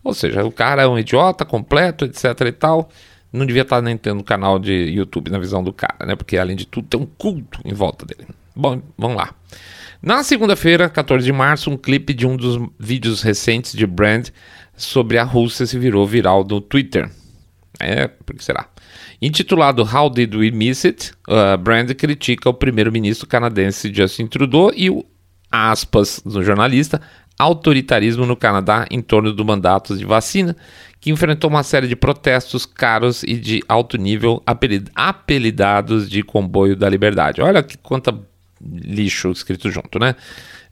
Ou 0.05 0.13
seja, 0.13 0.45
o 0.45 0.53
cara 0.53 0.83
é 0.83 0.87
um 0.87 0.99
idiota 0.99 1.47
completo, 1.47 2.05
etc 2.05 2.39
e 2.43 2.53
tal. 2.53 2.91
Não 3.37 3.47
devia 3.47 3.63
estar 3.63 3.83
nem 3.83 3.97
tendo 3.97 4.25
canal 4.25 4.59
de 4.59 4.73
YouTube 4.73 5.31
na 5.31 5.39
visão 5.39 5.63
do 5.63 5.73
cara, 5.73 6.07
né? 6.07 6.17
Porque 6.17 6.37
além 6.37 6.57
de 6.57 6.67
tudo 6.67 6.89
tem 6.89 7.01
um 7.01 7.07
culto 7.07 7.61
em 7.65 7.75
volta 7.75 8.07
dele. 8.07 8.27
Bom, 8.55 8.81
vamos 8.97 9.17
lá. 9.17 9.35
Na 10.03 10.23
segunda-feira, 10.23 10.89
14 10.89 11.25
de 11.25 11.33
março, 11.33 11.71
um 11.71 11.77
clipe 11.77 12.15
de 12.15 12.27
um 12.27 12.37
dos 12.37 12.59
vídeos 12.79 13.23
recentes 13.23 13.73
de 13.73 13.87
Brand 13.87 14.29
sobre 14.77 15.19
a 15.19 15.25
Rússia 15.25 15.67
se 15.67 15.79
virou 15.79 16.07
viral 16.07 16.45
no 16.45 16.61
Twitter. 16.61 17.11
É, 17.79 18.09
por 18.09 18.35
que 18.35 18.45
será? 18.45 18.69
Intitulado 19.21 19.83
How 19.83 20.11
Did 20.11 20.35
We 20.35 20.51
Miss 20.51 20.85
It? 20.85 21.13
Uh, 21.29 21.57
Brand 21.59 21.91
critica 21.95 22.49
o 22.49 22.55
primeiro-ministro 22.55 23.27
canadense 23.27 23.93
Justin 23.93 24.27
Trudeau 24.27 24.73
e 24.75 24.91
o, 24.91 25.05
aspas, 25.51 26.21
do 26.25 26.43
jornalista, 26.43 27.01
autoritarismo 27.39 28.25
no 28.25 28.37
Canadá 28.37 28.87
em 28.91 29.01
torno 29.01 29.33
do 29.33 29.45
mandato 29.45 29.97
de 29.97 30.05
vacina, 30.05 30.57
que 31.01 31.11
enfrentou 31.11 31.51
uma 31.51 31.63
série 31.63 31.87
de 31.87 31.95
protestos 31.95 32.67
caros 32.67 33.23
e 33.23 33.35
de 33.35 33.63
alto 33.69 33.97
nível 33.97 34.43
apelidados 34.95 36.09
de 36.09 36.23
comboio 36.23 36.75
da 36.75 36.89
liberdade. 36.89 37.41
Olha 37.41 37.63
que 37.63 37.77
quanta 37.77 38.19
lixo 38.61 39.31
escrito 39.31 39.71
junto, 39.71 39.99
né? 39.99 40.15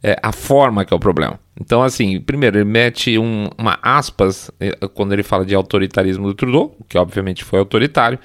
É 0.03 0.17
a 0.21 0.31
forma 0.31 0.83
que 0.83 0.93
é 0.93 0.97
o 0.97 0.99
problema. 0.99 1.39
Então, 1.59 1.81
assim, 1.81 2.19
primeiro, 2.19 2.57
ele 2.57 2.65
mete 2.65 3.17
um, 3.17 3.49
uma 3.57 3.79
aspas 3.81 4.51
eh, 4.59 4.75
quando 4.93 5.13
ele 5.13 5.23
fala 5.23 5.45
de 5.45 5.55
autoritarismo 5.55 6.27
do 6.27 6.33
Trudeau, 6.33 6.75
que 6.87 6.97
obviamente 6.97 7.43
foi 7.43 7.59
autoritário, 7.59 8.19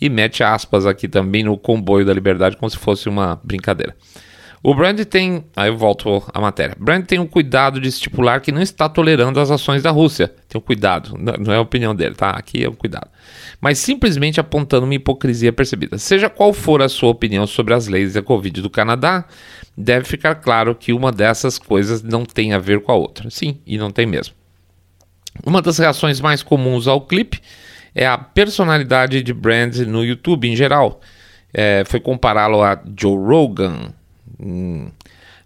e 0.00 0.08
mete 0.10 0.42
aspas 0.42 0.84
aqui 0.84 1.06
também 1.06 1.44
no 1.44 1.56
comboio 1.56 2.04
da 2.04 2.12
liberdade, 2.12 2.56
como 2.56 2.68
se 2.68 2.76
fosse 2.76 3.08
uma 3.08 3.40
brincadeira. 3.44 3.94
O 4.62 4.74
Brand 4.74 5.00
tem. 5.00 5.44
Aí 5.56 5.68
eu 5.68 5.76
volto 5.76 6.22
à 6.32 6.40
matéria. 6.40 6.76
Brand 6.78 7.04
tem 7.04 7.18
o 7.18 7.22
um 7.22 7.26
cuidado 7.26 7.80
de 7.80 7.88
estipular 7.88 8.40
que 8.40 8.52
não 8.52 8.62
está 8.62 8.88
tolerando 8.88 9.40
as 9.40 9.50
ações 9.50 9.82
da 9.82 9.90
Rússia. 9.90 10.32
Tem 10.48 10.58
um 10.58 10.62
cuidado, 10.62 11.18
não 11.18 11.52
é 11.52 11.56
a 11.56 11.60
opinião 11.60 11.94
dele, 11.94 12.14
tá? 12.14 12.30
Aqui 12.30 12.64
é 12.64 12.68
um 12.68 12.74
cuidado. 12.74 13.08
Mas 13.60 13.78
simplesmente 13.78 14.38
apontando 14.38 14.84
uma 14.84 14.94
hipocrisia 14.94 15.52
percebida. 15.52 15.98
Seja 15.98 16.30
qual 16.30 16.52
for 16.52 16.80
a 16.80 16.88
sua 16.88 17.10
opinião 17.10 17.44
sobre 17.46 17.74
as 17.74 17.88
leis 17.88 18.12
da 18.12 18.22
Covid 18.22 18.62
do 18.62 18.70
Canadá, 18.70 19.24
deve 19.76 20.04
ficar 20.04 20.36
claro 20.36 20.76
que 20.76 20.92
uma 20.92 21.10
dessas 21.10 21.58
coisas 21.58 22.00
não 22.02 22.24
tem 22.24 22.52
a 22.52 22.58
ver 22.58 22.82
com 22.82 22.92
a 22.92 22.94
outra. 22.94 23.30
Sim, 23.30 23.58
e 23.66 23.76
não 23.76 23.90
tem 23.90 24.06
mesmo. 24.06 24.34
Uma 25.44 25.60
das 25.60 25.78
reações 25.78 26.20
mais 26.20 26.40
comuns 26.42 26.86
ao 26.86 27.00
clipe 27.00 27.40
é 27.94 28.06
a 28.06 28.16
personalidade 28.16 29.22
de 29.22 29.32
Brand 29.32 29.76
no 29.78 30.04
YouTube 30.04 30.48
em 30.48 30.54
geral. 30.54 31.00
É, 31.52 31.82
foi 31.84 31.98
compará-lo 31.98 32.62
a 32.62 32.80
Joe 32.96 33.16
Rogan, 33.16 33.92
Hum. 34.42 34.90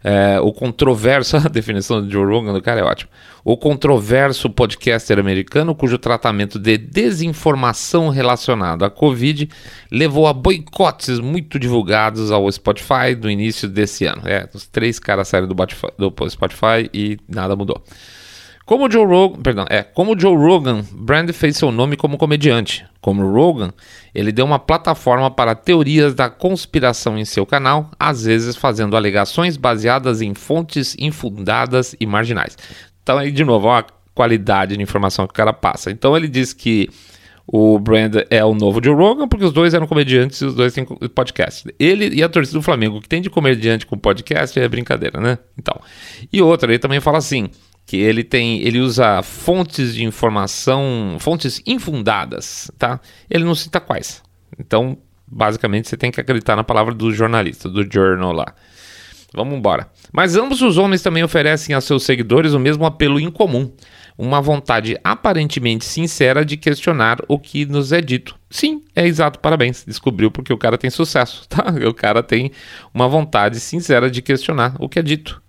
É, 0.08 0.38
o 0.40 0.52
controverso, 0.52 1.36
a 1.44 1.48
definição 1.48 2.00
de 2.00 2.12
Joe 2.12 2.24
Rogan 2.24 2.52
do 2.52 2.62
cara 2.62 2.80
é 2.80 2.84
ótimo. 2.84 3.10
O 3.44 3.56
controverso 3.56 4.48
podcaster 4.48 5.18
americano, 5.18 5.74
cujo 5.74 5.98
tratamento 5.98 6.60
de 6.60 6.78
desinformação 6.78 8.08
relacionado 8.08 8.84
à 8.84 8.90
Covid 8.90 9.48
levou 9.90 10.28
a 10.28 10.32
boicotes 10.32 11.18
muito 11.18 11.58
divulgados 11.58 12.30
ao 12.30 12.50
Spotify 12.52 13.16
no 13.20 13.28
início 13.28 13.68
desse 13.68 14.06
ano. 14.06 14.22
É, 14.26 14.48
os 14.54 14.66
três 14.66 15.00
caras 15.00 15.26
saíram 15.26 15.48
do 15.48 16.30
Spotify 16.30 16.88
e 16.94 17.18
nada 17.28 17.56
mudou. 17.56 17.82
Como 18.66 18.90
Joe 18.90 19.06
Rogan, 19.06 19.40
perdão, 19.42 19.64
é, 19.70 19.84
como 19.84 20.18
Joe 20.18 20.36
Rogan, 20.36 20.84
Brand 20.90 21.30
fez 21.30 21.56
seu 21.56 21.70
nome 21.70 21.96
como 21.96 22.18
comediante. 22.18 22.84
Como 23.00 23.24
Rogan, 23.24 23.72
ele 24.12 24.32
deu 24.32 24.44
uma 24.44 24.58
plataforma 24.58 25.30
para 25.30 25.54
teorias 25.54 26.16
da 26.16 26.28
conspiração 26.28 27.16
em 27.16 27.24
seu 27.24 27.46
canal, 27.46 27.92
às 27.96 28.24
vezes 28.24 28.56
fazendo 28.56 28.96
alegações 28.96 29.56
baseadas 29.56 30.20
em 30.20 30.34
fontes 30.34 30.96
infundadas 30.98 31.94
e 32.00 32.04
marginais. 32.06 32.58
Então 33.04 33.18
aí 33.18 33.30
de 33.30 33.44
novo, 33.44 33.70
a 33.70 33.86
qualidade 34.12 34.76
de 34.76 34.82
informação 34.82 35.28
que 35.28 35.32
o 35.32 35.36
cara 35.36 35.52
passa. 35.52 35.92
Então 35.92 36.16
ele 36.16 36.26
diz 36.26 36.52
que 36.52 36.90
o 37.46 37.78
Brand 37.78 38.16
é 38.28 38.44
o 38.44 38.52
novo 38.52 38.80
Joe 38.82 38.96
Rogan, 38.96 39.28
porque 39.28 39.44
os 39.44 39.52
dois 39.52 39.74
eram 39.74 39.86
comediantes 39.86 40.40
e 40.40 40.44
os 40.44 40.56
dois 40.56 40.74
têm 40.74 40.84
podcast. 40.84 41.72
Ele 41.78 42.16
e 42.16 42.20
a 42.20 42.28
torcida 42.28 42.58
do 42.58 42.62
Flamengo, 42.62 43.00
que 43.00 43.08
tem 43.08 43.22
de 43.22 43.30
comediante 43.30 43.86
com 43.86 43.96
podcast, 43.96 44.58
é 44.58 44.68
brincadeira, 44.68 45.20
né? 45.20 45.38
Então. 45.56 45.80
E 46.32 46.42
outra, 46.42 46.72
ele 46.72 46.80
também 46.80 46.98
fala 46.98 47.18
assim: 47.18 47.48
que 47.86 47.96
ele 47.96 48.24
tem, 48.24 48.60
ele 48.62 48.80
usa 48.80 49.22
fontes 49.22 49.94
de 49.94 50.04
informação, 50.04 51.16
fontes 51.20 51.62
infundadas, 51.64 52.70
tá? 52.76 53.00
Ele 53.30 53.44
não 53.44 53.54
cita 53.54 53.78
quais. 53.78 54.22
Então, 54.58 54.98
basicamente, 55.26 55.88
você 55.88 55.96
tem 55.96 56.10
que 56.10 56.20
acreditar 56.20 56.56
na 56.56 56.64
palavra 56.64 56.92
do 56.92 57.12
jornalista, 57.12 57.68
do 57.68 57.88
journal 57.88 58.32
lá. 58.32 58.52
Vamos 59.32 59.56
embora. 59.56 59.88
Mas 60.12 60.34
ambos 60.34 60.62
os 60.62 60.78
homens 60.78 61.02
também 61.02 61.22
oferecem 61.22 61.74
a 61.74 61.80
seus 61.80 62.02
seguidores 62.02 62.54
o 62.54 62.58
mesmo 62.58 62.84
apelo 62.84 63.20
incomum, 63.20 63.70
uma 64.18 64.40
vontade 64.40 64.98
aparentemente 65.04 65.84
sincera 65.84 66.44
de 66.44 66.56
questionar 66.56 67.18
o 67.28 67.38
que 67.38 67.66
nos 67.66 67.92
é 67.92 68.00
dito. 68.00 68.34
Sim, 68.50 68.82
é 68.96 69.06
exato, 69.06 69.38
parabéns. 69.38 69.84
Descobriu 69.84 70.30
porque 70.30 70.52
o 70.52 70.58
cara 70.58 70.78
tem 70.78 70.90
sucesso, 70.90 71.46
tá? 71.50 71.66
O 71.88 71.94
cara 71.94 72.22
tem 72.22 72.50
uma 72.92 73.06
vontade 73.06 73.60
sincera 73.60 74.10
de 74.10 74.22
questionar 74.22 74.74
o 74.80 74.88
que 74.88 74.98
é 74.98 75.02
dito. 75.02 75.40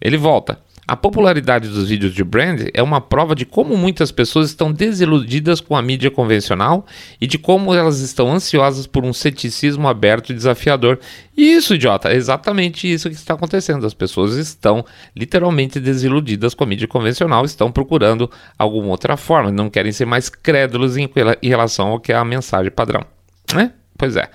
Ele 0.00 0.16
volta. 0.16 0.64
A 0.88 0.96
popularidade 0.96 1.68
dos 1.68 1.88
vídeos 1.88 2.14
de 2.14 2.22
Brand 2.22 2.68
é 2.72 2.80
uma 2.80 3.00
prova 3.00 3.34
de 3.34 3.44
como 3.44 3.76
muitas 3.76 4.12
pessoas 4.12 4.50
estão 4.50 4.70
desiludidas 4.70 5.60
com 5.60 5.74
a 5.74 5.82
mídia 5.82 6.12
convencional 6.12 6.86
e 7.20 7.26
de 7.26 7.38
como 7.38 7.74
elas 7.74 7.98
estão 7.98 8.32
ansiosas 8.32 8.86
por 8.86 9.04
um 9.04 9.12
ceticismo 9.12 9.88
aberto 9.88 10.30
e 10.30 10.34
desafiador. 10.34 11.00
E 11.36 11.54
isso, 11.54 11.74
idiota, 11.74 12.10
é 12.10 12.14
exatamente 12.14 12.90
isso 12.90 13.08
que 13.08 13.16
está 13.16 13.34
acontecendo. 13.34 13.84
As 13.84 13.94
pessoas 13.94 14.36
estão 14.36 14.84
literalmente 15.14 15.80
desiludidas 15.80 16.54
com 16.54 16.62
a 16.62 16.68
mídia 16.68 16.86
convencional, 16.86 17.44
estão 17.44 17.72
procurando 17.72 18.30
alguma 18.56 18.90
outra 18.90 19.16
forma, 19.16 19.50
não 19.50 19.68
querem 19.68 19.90
ser 19.90 20.06
mais 20.06 20.28
crédulos 20.28 20.96
em, 20.96 21.10
relação 21.42 21.88
ao 21.88 22.00
que 22.00 22.12
é 22.12 22.16
a 22.16 22.24
mensagem 22.24 22.70
padrão. 22.70 23.04
Né? 23.52 23.72
Pois 23.98 24.14
é. 24.14 24.30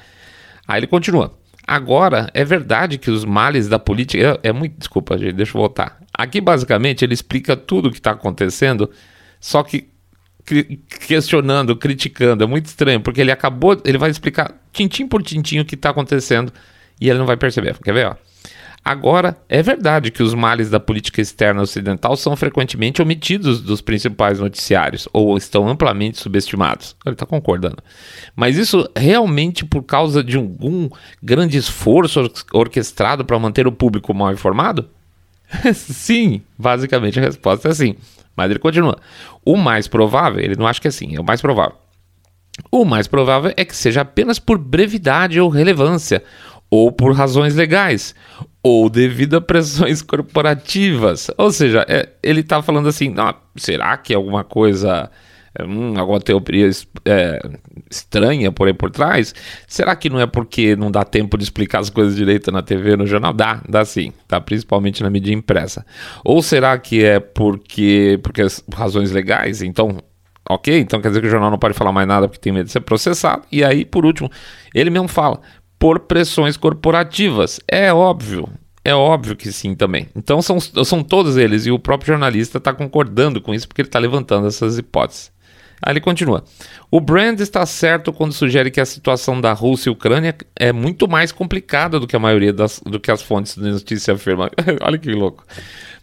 Aí 0.67 0.81
ele 0.81 0.87
continua. 0.87 1.33
Agora, 1.65 2.29
é 2.33 2.43
verdade 2.43 2.97
que 2.97 3.09
os 3.09 3.23
males 3.23 3.69
da 3.69 3.79
política. 3.79 4.39
É, 4.43 4.49
é 4.49 4.51
muito. 4.51 4.77
Desculpa, 4.77 5.17
gente, 5.17 5.33
deixa 5.33 5.57
eu 5.57 5.61
voltar. 5.61 6.00
Aqui, 6.13 6.41
basicamente, 6.41 7.03
ele 7.03 7.13
explica 7.13 7.55
tudo 7.55 7.87
o 7.87 7.91
que 7.91 7.97
está 7.97 8.11
acontecendo, 8.11 8.89
só 9.39 9.63
que 9.63 9.89
questionando, 11.07 11.75
criticando. 11.75 12.43
É 12.43 12.47
muito 12.47 12.65
estranho, 12.65 13.01
porque 13.01 13.21
ele 13.21 13.31
acabou. 13.31 13.79
Ele 13.85 13.97
vai 13.97 14.09
explicar 14.09 14.53
tintim 14.71 15.07
por 15.07 15.23
tintim 15.23 15.59
o 15.59 15.65
que 15.65 15.75
está 15.75 15.89
acontecendo 15.89 16.51
e 16.99 17.09
ele 17.09 17.19
não 17.19 17.25
vai 17.25 17.37
perceber. 17.37 17.77
Quer 17.79 17.93
ver? 17.93 18.07
Ó? 18.07 18.15
Agora, 18.83 19.37
é 19.47 19.61
verdade 19.61 20.09
que 20.09 20.23
os 20.23 20.33
males 20.33 20.71
da 20.71 20.79
política 20.79 21.21
externa 21.21 21.61
ocidental 21.61 22.17
são 22.17 22.35
frequentemente 22.35 22.99
omitidos 22.99 23.61
dos 23.61 23.79
principais 23.79 24.39
noticiários 24.39 25.07
ou 25.13 25.37
estão 25.37 25.67
amplamente 25.67 26.19
subestimados. 26.19 26.95
Ele 27.05 27.13
está 27.13 27.27
concordando. 27.27 27.77
Mas 28.35 28.57
isso 28.57 28.89
realmente 28.97 29.63
por 29.63 29.83
causa 29.83 30.23
de 30.23 30.35
algum 30.35 30.89
grande 31.21 31.59
esforço 31.59 32.27
orquestrado 32.51 33.23
para 33.23 33.37
manter 33.37 33.67
o 33.67 33.71
público 33.71 34.15
mal 34.15 34.33
informado? 34.33 34.89
sim, 35.73 36.41
basicamente 36.57 37.19
a 37.19 37.23
resposta 37.23 37.69
é 37.69 37.73
sim. 37.73 37.95
Mas 38.35 38.49
ele 38.49 38.59
continua. 38.59 38.97
O 39.45 39.57
mais 39.57 39.87
provável, 39.87 40.39
ele 40.39 40.55
não 40.55 40.67
acha 40.67 40.79
que 40.79 40.87
é 40.87 40.91
sim, 40.91 41.15
é 41.15 41.19
o 41.19 41.23
mais 41.23 41.41
provável. 41.41 41.75
O 42.71 42.85
mais 42.85 43.07
provável 43.07 43.53
é 43.55 43.65
que 43.65 43.75
seja 43.75 44.01
apenas 44.01 44.39
por 44.39 44.57
brevidade 44.57 45.39
ou 45.39 45.49
relevância, 45.49 46.23
ou 46.69 46.91
por 46.91 47.13
razões 47.13 47.55
legais, 47.55 48.15
ou 48.63 48.89
devido 48.89 49.35
a 49.35 49.41
pressões 49.41 50.01
corporativas. 50.03 51.29
Ou 51.37 51.51
seja, 51.51 51.85
é, 51.87 52.09
ele 52.21 52.41
está 52.41 52.61
falando 52.61 52.87
assim: 52.87 53.13
será 53.55 53.97
que 53.97 54.13
alguma 54.13 54.43
coisa, 54.43 55.09
hum, 55.59 55.97
alguma 55.97 56.19
teoria 56.19 56.69
é, 57.05 57.41
estranha 57.91 58.51
por 58.51 58.67
aí 58.67 58.73
por 58.73 58.89
trás? 58.89 59.35
Será 59.67 59.95
que 59.95 60.09
não 60.09 60.19
é 60.19 60.25
porque 60.25 60.75
não 60.75 60.89
dá 60.89 61.03
tempo 61.03 61.37
de 61.37 61.43
explicar 61.43 61.79
as 61.79 61.89
coisas 61.89 62.15
direito 62.15 62.51
na 62.51 62.61
TV, 62.61 62.95
no 62.95 63.05
jornal? 63.05 63.33
Dá, 63.33 63.61
dá 63.67 63.85
sim, 63.85 64.13
tá? 64.27 64.39
Principalmente 64.39 65.03
na 65.03 65.09
mídia 65.09 65.33
impressa. 65.33 65.85
Ou 66.23 66.41
será 66.41 66.77
que 66.77 67.03
é 67.03 67.19
porque, 67.19 68.19
porque 68.23 68.41
razões 68.73 69.11
legais? 69.11 69.61
Então, 69.61 69.97
ok, 70.49 70.79
então 70.79 71.01
quer 71.01 71.09
dizer 71.09 71.21
que 71.21 71.27
o 71.27 71.31
jornal 71.31 71.51
não 71.51 71.59
pode 71.59 71.73
falar 71.73 71.91
mais 71.91 72.07
nada 72.07 72.27
porque 72.27 72.41
tem 72.41 72.53
medo 72.53 72.65
de 72.65 72.71
ser 72.71 72.81
processado. 72.81 73.43
E 73.51 73.63
aí, 73.63 73.85
por 73.85 74.05
último, 74.05 74.31
ele 74.73 74.89
mesmo 74.89 75.07
fala: 75.07 75.39
por 75.77 76.01
pressões 76.01 76.57
corporativas. 76.57 77.59
É 77.67 77.91
óbvio, 77.91 78.47
é 78.83 78.93
óbvio 78.93 79.35
que 79.35 79.51
sim 79.51 79.73
também. 79.75 80.07
Então 80.15 80.41
são, 80.41 80.59
são 80.59 81.03
todos 81.03 81.37
eles, 81.37 81.65
e 81.65 81.71
o 81.71 81.79
próprio 81.79 82.09
jornalista 82.09 82.57
está 82.57 82.73
concordando 82.73 83.41
com 83.41 83.53
isso 83.53 83.67
porque 83.67 83.81
ele 83.81 83.87
está 83.87 83.99
levantando 83.99 84.47
essas 84.47 84.77
hipóteses. 84.77 85.31
Aí 85.81 85.93
ele 85.93 86.01
continua. 86.01 86.43
O 86.89 86.99
Brand 86.99 87.39
está 87.39 87.65
certo 87.65 88.13
quando 88.13 88.33
sugere 88.33 88.69
que 88.69 88.79
a 88.79 88.85
situação 88.85 89.41
da 89.41 89.53
Rússia 89.53 89.89
e 89.89 89.91
Ucrânia 89.91 90.35
é 90.55 90.71
muito 90.71 91.07
mais 91.07 91.31
complicada 91.31 91.99
do 91.99 92.05
que 92.05 92.15
a 92.15 92.19
maioria 92.19 92.53
das 92.53 92.79
do 92.85 92.99
que 92.99 93.09
as 93.09 93.21
fontes 93.21 93.55
de 93.55 93.69
notícia 93.69 94.13
afirmam. 94.13 94.49
Olha 94.81 94.97
que 94.97 95.11
louco. 95.11 95.45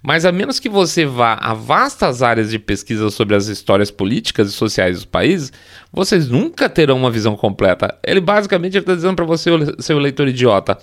Mas 0.03 0.25
a 0.25 0.31
menos 0.31 0.61
que 0.61 0.69
você 0.69 1.05
vá 1.05 1.35
a 1.35 1.55
vastas 1.55 2.23
áreas 2.23 2.51
de 2.51 2.59
pesquisa 2.59 3.11
sobre 3.11 3.35
as 3.35 3.47
histórias 3.47 3.91
políticas 3.91 4.49
e 4.49 4.53
sociais 4.53 4.97
dos 4.97 5.05
países, 5.05 5.53
vocês 5.93 6.29
nunca 6.29 6.69
terão 6.69 6.97
uma 6.97 7.11
visão 7.11 7.37
completa. 7.37 7.97
Ele 8.05 8.21
basicamente 8.21 8.79
está 8.79 8.95
dizendo 8.95 9.17
para 9.17 9.25
você, 9.25 9.51
seu 9.81 9.99
leitor 9.99 10.29
idiota, 10.29 10.79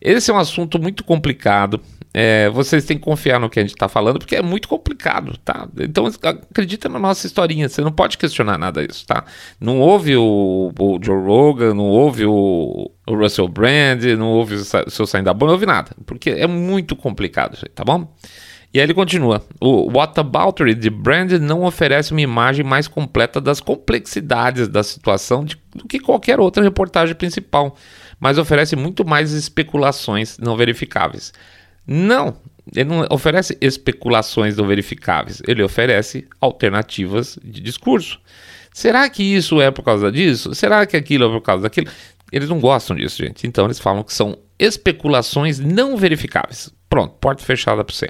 esse 0.00 0.30
é 0.30 0.34
um 0.34 0.38
assunto 0.38 0.78
muito 0.78 1.02
complicado. 1.02 1.80
É, 2.12 2.48
vocês 2.50 2.84
têm 2.84 2.96
que 2.96 3.04
confiar 3.04 3.38
no 3.38 3.50
que 3.50 3.58
a 3.58 3.62
gente 3.62 3.74
está 3.74 3.88
falando, 3.88 4.18
porque 4.18 4.36
é 4.36 4.42
muito 4.42 4.66
complicado, 4.66 5.36
tá? 5.44 5.68
Então 5.78 6.06
acredita 6.22 6.88
na 6.88 6.98
nossa 6.98 7.26
historinha, 7.26 7.68
você 7.68 7.82
não 7.82 7.92
pode 7.92 8.16
questionar 8.16 8.56
nada 8.56 8.86
disso, 8.86 9.06
tá? 9.06 9.24
Não 9.60 9.78
houve 9.80 10.16
o, 10.16 10.72
o 10.78 10.98
Joe 11.02 11.22
Rogan, 11.22 11.74
não 11.74 11.84
houve 11.84 12.24
o, 12.24 12.90
o 13.06 13.14
Russell 13.14 13.48
Brand, 13.48 14.02
não 14.16 14.28
houve 14.28 14.54
o 14.54 14.90
seu 14.90 15.06
saindo 15.06 15.26
da 15.26 15.34
boa, 15.34 15.48
não 15.48 15.54
houve 15.54 15.66
nada, 15.66 15.90
porque 16.06 16.30
é 16.30 16.46
muito 16.46 16.96
complicado, 16.96 17.58
tá 17.74 17.84
bom? 17.84 18.10
E 18.72 18.78
aí 18.78 18.84
ele 18.84 18.94
continua: 18.94 19.42
o 19.60 19.90
Whataboutery 19.96 20.74
de 20.74 20.90
Brand 20.90 21.32
não 21.32 21.64
oferece 21.64 22.12
uma 22.12 22.20
imagem 22.20 22.64
mais 22.64 22.86
completa 22.86 23.40
das 23.40 23.60
complexidades 23.60 24.68
da 24.68 24.82
situação 24.82 25.44
de, 25.44 25.56
do 25.74 25.86
que 25.86 25.98
qualquer 25.98 26.38
outra 26.38 26.62
reportagem 26.62 27.14
principal, 27.14 27.76
mas 28.20 28.38
oferece 28.38 28.76
muito 28.76 29.06
mais 29.06 29.32
especulações 29.32 30.38
não 30.38 30.56
verificáveis. 30.56 31.32
Não, 31.90 32.36
ele 32.76 32.84
não 32.84 33.06
oferece 33.10 33.56
especulações 33.62 34.56
não 34.56 34.66
verificáveis, 34.66 35.40
ele 35.48 35.62
oferece 35.62 36.28
alternativas 36.38 37.38
de 37.42 37.62
discurso. 37.62 38.20
Será 38.74 39.08
que 39.08 39.22
isso 39.22 39.60
é 39.60 39.70
por 39.70 39.82
causa 39.82 40.12
disso? 40.12 40.54
Será 40.54 40.84
que 40.84 40.96
aquilo 40.96 41.24
é 41.24 41.28
por 41.28 41.40
causa 41.40 41.62
daquilo? 41.62 41.88
Eles 42.30 42.48
não 42.48 42.60
gostam 42.60 42.94
disso, 42.94 43.16
gente. 43.16 43.46
Então 43.46 43.64
eles 43.64 43.78
falam 43.78 44.04
que 44.04 44.12
são 44.12 44.38
especulações 44.58 45.58
não 45.58 45.96
verificáveis. 45.96 46.70
Pronto, 46.88 47.14
porta 47.14 47.42
fechada 47.42 47.82
para 47.82 47.94
você. 47.94 48.08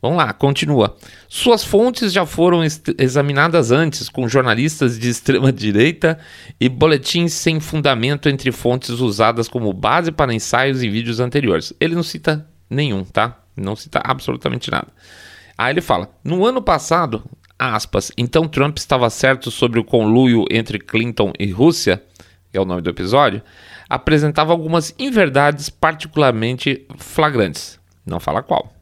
Vamos 0.00 0.16
lá, 0.16 0.32
continua. 0.32 0.96
Suas 1.28 1.62
fontes 1.62 2.10
já 2.10 2.24
foram 2.24 2.62
examinadas 2.96 3.70
antes 3.70 4.08
com 4.08 4.26
jornalistas 4.26 4.98
de 4.98 5.10
extrema 5.10 5.52
direita 5.52 6.18
e 6.58 6.70
boletins 6.70 7.34
sem 7.34 7.60
fundamento 7.60 8.28
entre 8.28 8.50
fontes 8.50 8.90
usadas 8.90 9.46
como 9.46 9.72
base 9.74 10.10
para 10.10 10.32
ensaios 10.32 10.82
e 10.82 10.88
vídeos 10.88 11.20
anteriores. 11.20 11.74
Ele 11.78 11.94
não 11.94 12.02
cita 12.02 12.48
nenhum, 12.70 13.04
tá? 13.04 13.38
Não 13.56 13.76
cita 13.76 14.00
absolutamente 14.02 14.70
nada. 14.70 14.88
Aí 15.58 15.72
ele 15.72 15.80
fala: 15.80 16.08
no 16.24 16.46
ano 16.46 16.62
passado, 16.62 17.22
aspas, 17.58 18.10
então 18.16 18.48
Trump 18.48 18.78
estava 18.78 19.10
certo 19.10 19.50
sobre 19.50 19.78
o 19.78 19.84
conluio 19.84 20.44
entre 20.50 20.78
Clinton 20.78 21.32
e 21.38 21.50
Rússia, 21.50 22.02
que 22.50 22.56
é 22.56 22.60
o 22.60 22.64
nome 22.64 22.80
do 22.80 22.90
episódio, 22.90 23.42
apresentava 23.88 24.52
algumas 24.52 24.94
inverdades 24.98 25.68
particularmente 25.68 26.86
flagrantes. 26.96 27.78
Não 28.06 28.20
fala 28.20 28.42
qual 28.42 28.72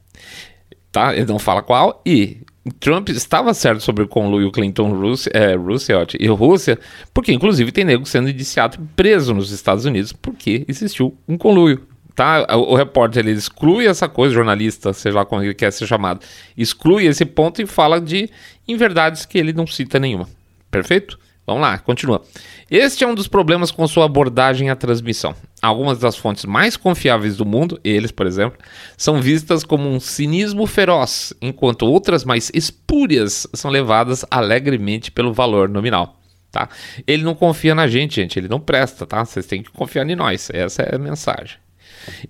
tá? 0.99 1.15
Ele 1.15 1.27
não 1.27 1.39
fala 1.39 1.63
qual. 1.63 2.03
E 2.05 2.39
Trump 2.81 3.09
estava 3.11 3.55
certo 3.55 3.81
sobre 3.81 4.05
o 4.05 4.09
conluio 4.09 4.51
Clinton-Roosevelt 4.51 5.35
é, 5.35 5.55
Roosevelt 5.55 6.15
e 6.19 6.27
Rússia, 6.27 6.79
porque 7.15 7.33
inclusive 7.33 7.73
tem 7.73 7.85
nego 7.85 8.05
sendo 8.05 8.29
indiciado 8.29 8.79
preso 8.97 9.33
nos 9.33 9.51
Estados 9.51 9.85
Unidos 9.85 10.13
porque 10.13 10.65
existiu 10.69 11.17
um 11.27 11.39
conluio. 11.39 11.87
Tá? 12.19 12.45
O, 12.57 12.73
o 12.73 12.75
repórter 12.75 13.25
ele 13.25 13.39
exclui 13.39 13.87
essa 13.87 14.09
coisa, 14.09 14.35
jornalista, 14.35 14.93
seja 14.93 15.19
lá 15.19 15.25
como 15.25 15.41
ele 15.41 15.55
quer 15.55 15.71
ser 15.71 15.87
chamado, 15.87 16.19
exclui 16.57 17.07
esse 17.07 17.25
ponto 17.25 17.63
e 17.63 17.67
fala 17.67 18.01
de 18.01 18.29
inverdades 18.67 19.25
que 19.25 19.39
ele 19.39 19.53
não 19.53 19.69
cita 19.69 20.01
nenhuma. 20.01 20.29
Perfeito? 20.69 21.17
Vamos 21.47 21.63
lá, 21.63 21.79
continua. 21.79 22.21
Este 22.69 23.05
é 23.05 23.07
um 23.07 23.15
dos 23.15 23.29
problemas 23.29 23.71
com 23.71 23.87
sua 23.87 24.07
abordagem 24.07 24.69
à 24.69 24.75
transmissão. 24.75 25.33
Algumas 25.63 26.01
das 26.01 26.17
fontes 26.17 26.45
mais 26.45 26.77
confiáveis 26.77 27.37
do 27.37 27.47
mundo, 27.47 27.79
eles, 27.85 28.11
por 28.11 28.27
exemplo, 28.27 28.59
são 28.97 29.23
vistas 29.23 29.63
como 29.63 29.89
um 29.89 30.01
cinismo 30.01 30.67
feroz, 30.67 31.33
enquanto 31.41 31.87
outras 31.87 32.25
mais 32.25 32.51
espúrias 32.53 33.47
são 33.55 33.71
levadas 33.71 34.25
alegremente 34.29 35.13
pelo 35.13 35.33
valor 35.33 35.69
nominal. 35.69 36.19
Tá? 36.51 36.69
Ele 37.07 37.23
não 37.23 37.37
confia 37.37 37.77
na 37.77 37.87
gente, 37.87 38.17
gente, 38.17 38.41
ele 38.41 38.49
não 38.49 38.59
presta, 38.59 39.07
tá? 39.07 39.25
Vocês 39.25 39.47
têm 39.47 39.63
que 39.63 39.71
confiar 39.71 40.05
em 40.11 40.17
nós. 40.17 40.51
Essa 40.53 40.83
é 40.83 40.97
a 40.97 40.99
mensagem. 40.99 41.59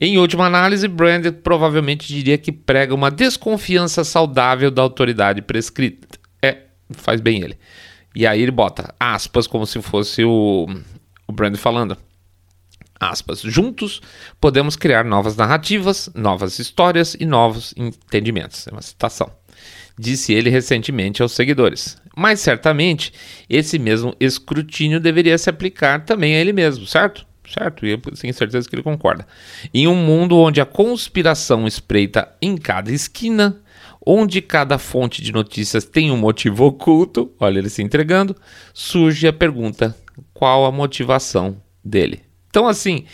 Em 0.01 0.19
última 0.19 0.47
análise, 0.47 0.87
Brandon 0.89 1.33
provavelmente 1.33 2.09
diria 2.09 2.39
que 2.39 2.53
prega 2.53 2.95
uma 2.95 3.11
desconfiança 3.11 4.05
saudável 4.05 4.71
da 4.71 4.83
autoridade 4.83 5.43
prescrita. 5.43 6.19
É, 6.43 6.63
faz 6.91 7.21
bem 7.21 7.43
ele. 7.43 7.59
E 8.15 8.27
aí 8.27 8.43
ele 8.43 8.51
bota 8.51 8.95
aspas 8.99 9.47
como 9.47 9.67
se 9.67 9.81
fosse 9.81 10.25
o, 10.25 10.67
o 11.27 11.33
Brand 11.33 11.57
falando. 11.57 11.97
Aspas. 13.01 13.41
Juntos 13.41 14.01
podemos 14.41 14.75
criar 14.75 15.05
novas 15.05 15.37
narrativas, 15.37 16.11
novas 16.15 16.59
histórias 16.59 17.17
e 17.19 17.25
novos 17.25 17.73
entendimentos. 17.77 18.67
É 18.67 18.73
uma 18.73 18.83
citação. 18.83 19.31
Disse 19.97 20.33
ele 20.33 20.51
recentemente 20.51 21.23
aos 21.23 21.33
seguidores. 21.33 21.97
Mas 22.17 22.41
certamente 22.41 23.13
esse 23.49 23.79
mesmo 23.79 24.17
escrutínio 24.19 24.99
deveria 24.99 25.39
se 25.39 25.49
aplicar 25.49 26.05
também 26.05 26.35
a 26.35 26.41
ele 26.41 26.53
mesmo, 26.53 26.87
certo? 26.87 27.28
Certo, 27.53 27.87
e 27.87 27.93
eu 27.93 27.99
tenho 27.99 28.35
certeza 28.35 28.69
que 28.69 28.75
ele 28.75 28.83
concorda. 28.83 29.27
Em 29.73 29.89
um 29.89 29.95
mundo 29.95 30.37
onde 30.37 30.61
a 30.61 30.67
conspiração 30.67 31.67
espreita 31.67 32.31
em 32.43 32.57
cada 32.59 32.93
esquina, 32.93 33.61
onde 34.05 34.43
cada 34.43 34.79
fonte 34.79 35.23
de 35.23 35.33
notícias 35.33 35.85
tem 35.85 36.11
um 36.11 36.17
motivo 36.17 36.67
oculto, 36.67 37.33
olha 37.41 37.59
ele 37.59 37.71
se 37.71 37.83
entregando, 37.83 38.37
surge 38.75 39.27
a 39.27 39.33
pergunta: 39.33 39.97
qual 40.35 40.67
a 40.67 40.73
motivação 40.73 41.57
dele? 41.83 42.21
Então, 42.51 42.67
assim, 42.67 43.05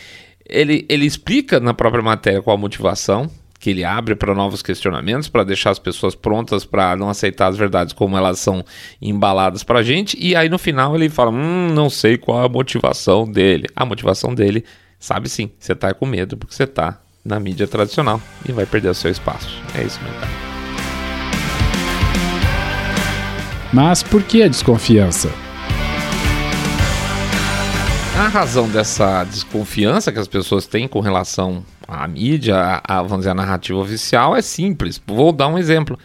ele, 0.47 0.85
ele 0.89 1.05
explica 1.05 1.59
na 1.59 1.73
própria 1.73 2.03
matéria 2.03 2.41
qual 2.41 2.55
a 2.55 2.59
motivação, 2.59 3.29
que 3.59 3.69
ele 3.69 3.83
abre 3.83 4.15
para 4.15 4.33
novos 4.33 4.61
questionamentos, 4.61 5.29
para 5.29 5.43
deixar 5.43 5.71
as 5.71 5.79
pessoas 5.79 6.13
prontas 6.13 6.65
para 6.65 6.95
não 6.95 7.09
aceitar 7.09 7.47
as 7.47 7.57
verdades 7.57 7.93
como 7.93 8.17
elas 8.17 8.39
são 8.39 8.63
embaladas 9.01 9.63
para 9.63 9.79
a 9.79 9.83
gente, 9.83 10.17
e 10.19 10.35
aí 10.35 10.49
no 10.49 10.57
final 10.57 10.95
ele 10.95 11.09
fala: 11.09 11.31
hum, 11.31 11.69
não 11.73 11.89
sei 11.89 12.17
qual 12.17 12.43
a 12.43 12.49
motivação 12.49 13.29
dele. 13.29 13.67
A 13.75 13.85
motivação 13.85 14.33
dele, 14.33 14.63
sabe 14.99 15.29
sim, 15.29 15.51
você 15.59 15.73
está 15.73 15.93
com 15.93 16.05
medo 16.05 16.37
porque 16.37 16.53
você 16.53 16.63
está 16.63 17.01
na 17.23 17.39
mídia 17.39 17.67
tradicional 17.67 18.21
e 18.47 18.51
vai 18.51 18.65
perder 18.65 18.89
o 18.89 18.93
seu 18.93 19.09
espaço. 19.09 19.59
É 19.73 19.83
isso, 19.83 19.99
meu 20.03 20.13
cara. 20.13 20.45
Mas 23.73 24.03
por 24.03 24.23
que 24.23 24.43
a 24.43 24.47
desconfiança? 24.47 25.29
A 28.17 28.29
razão 28.29 28.69
dessa 28.69 29.25
desconfiança 29.25 30.09
que 30.09 30.19
as 30.19 30.27
pessoas 30.27 30.65
têm 30.65 30.87
com 30.87 31.01
relação 31.01 31.65
à 31.87 32.07
mídia, 32.07 32.81
a, 32.83 33.01
vamos 33.01 33.19
dizer, 33.19 33.31
a 33.31 33.35
narrativa 33.35 33.79
oficial, 33.79 34.35
é 34.35 34.41
simples. 34.41 35.01
Vou 35.05 35.31
dar 35.31 35.47
um 35.47 35.57
exemplo. 35.57 35.97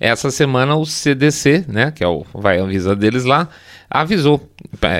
Essa 0.00 0.30
semana 0.30 0.76
o 0.76 0.86
CDC, 0.86 1.64
né, 1.66 1.90
que 1.90 2.04
é 2.04 2.08
o 2.08 2.24
vai 2.32 2.60
avisa 2.60 2.94
deles 2.94 3.24
lá, 3.24 3.48
avisou. 3.90 4.48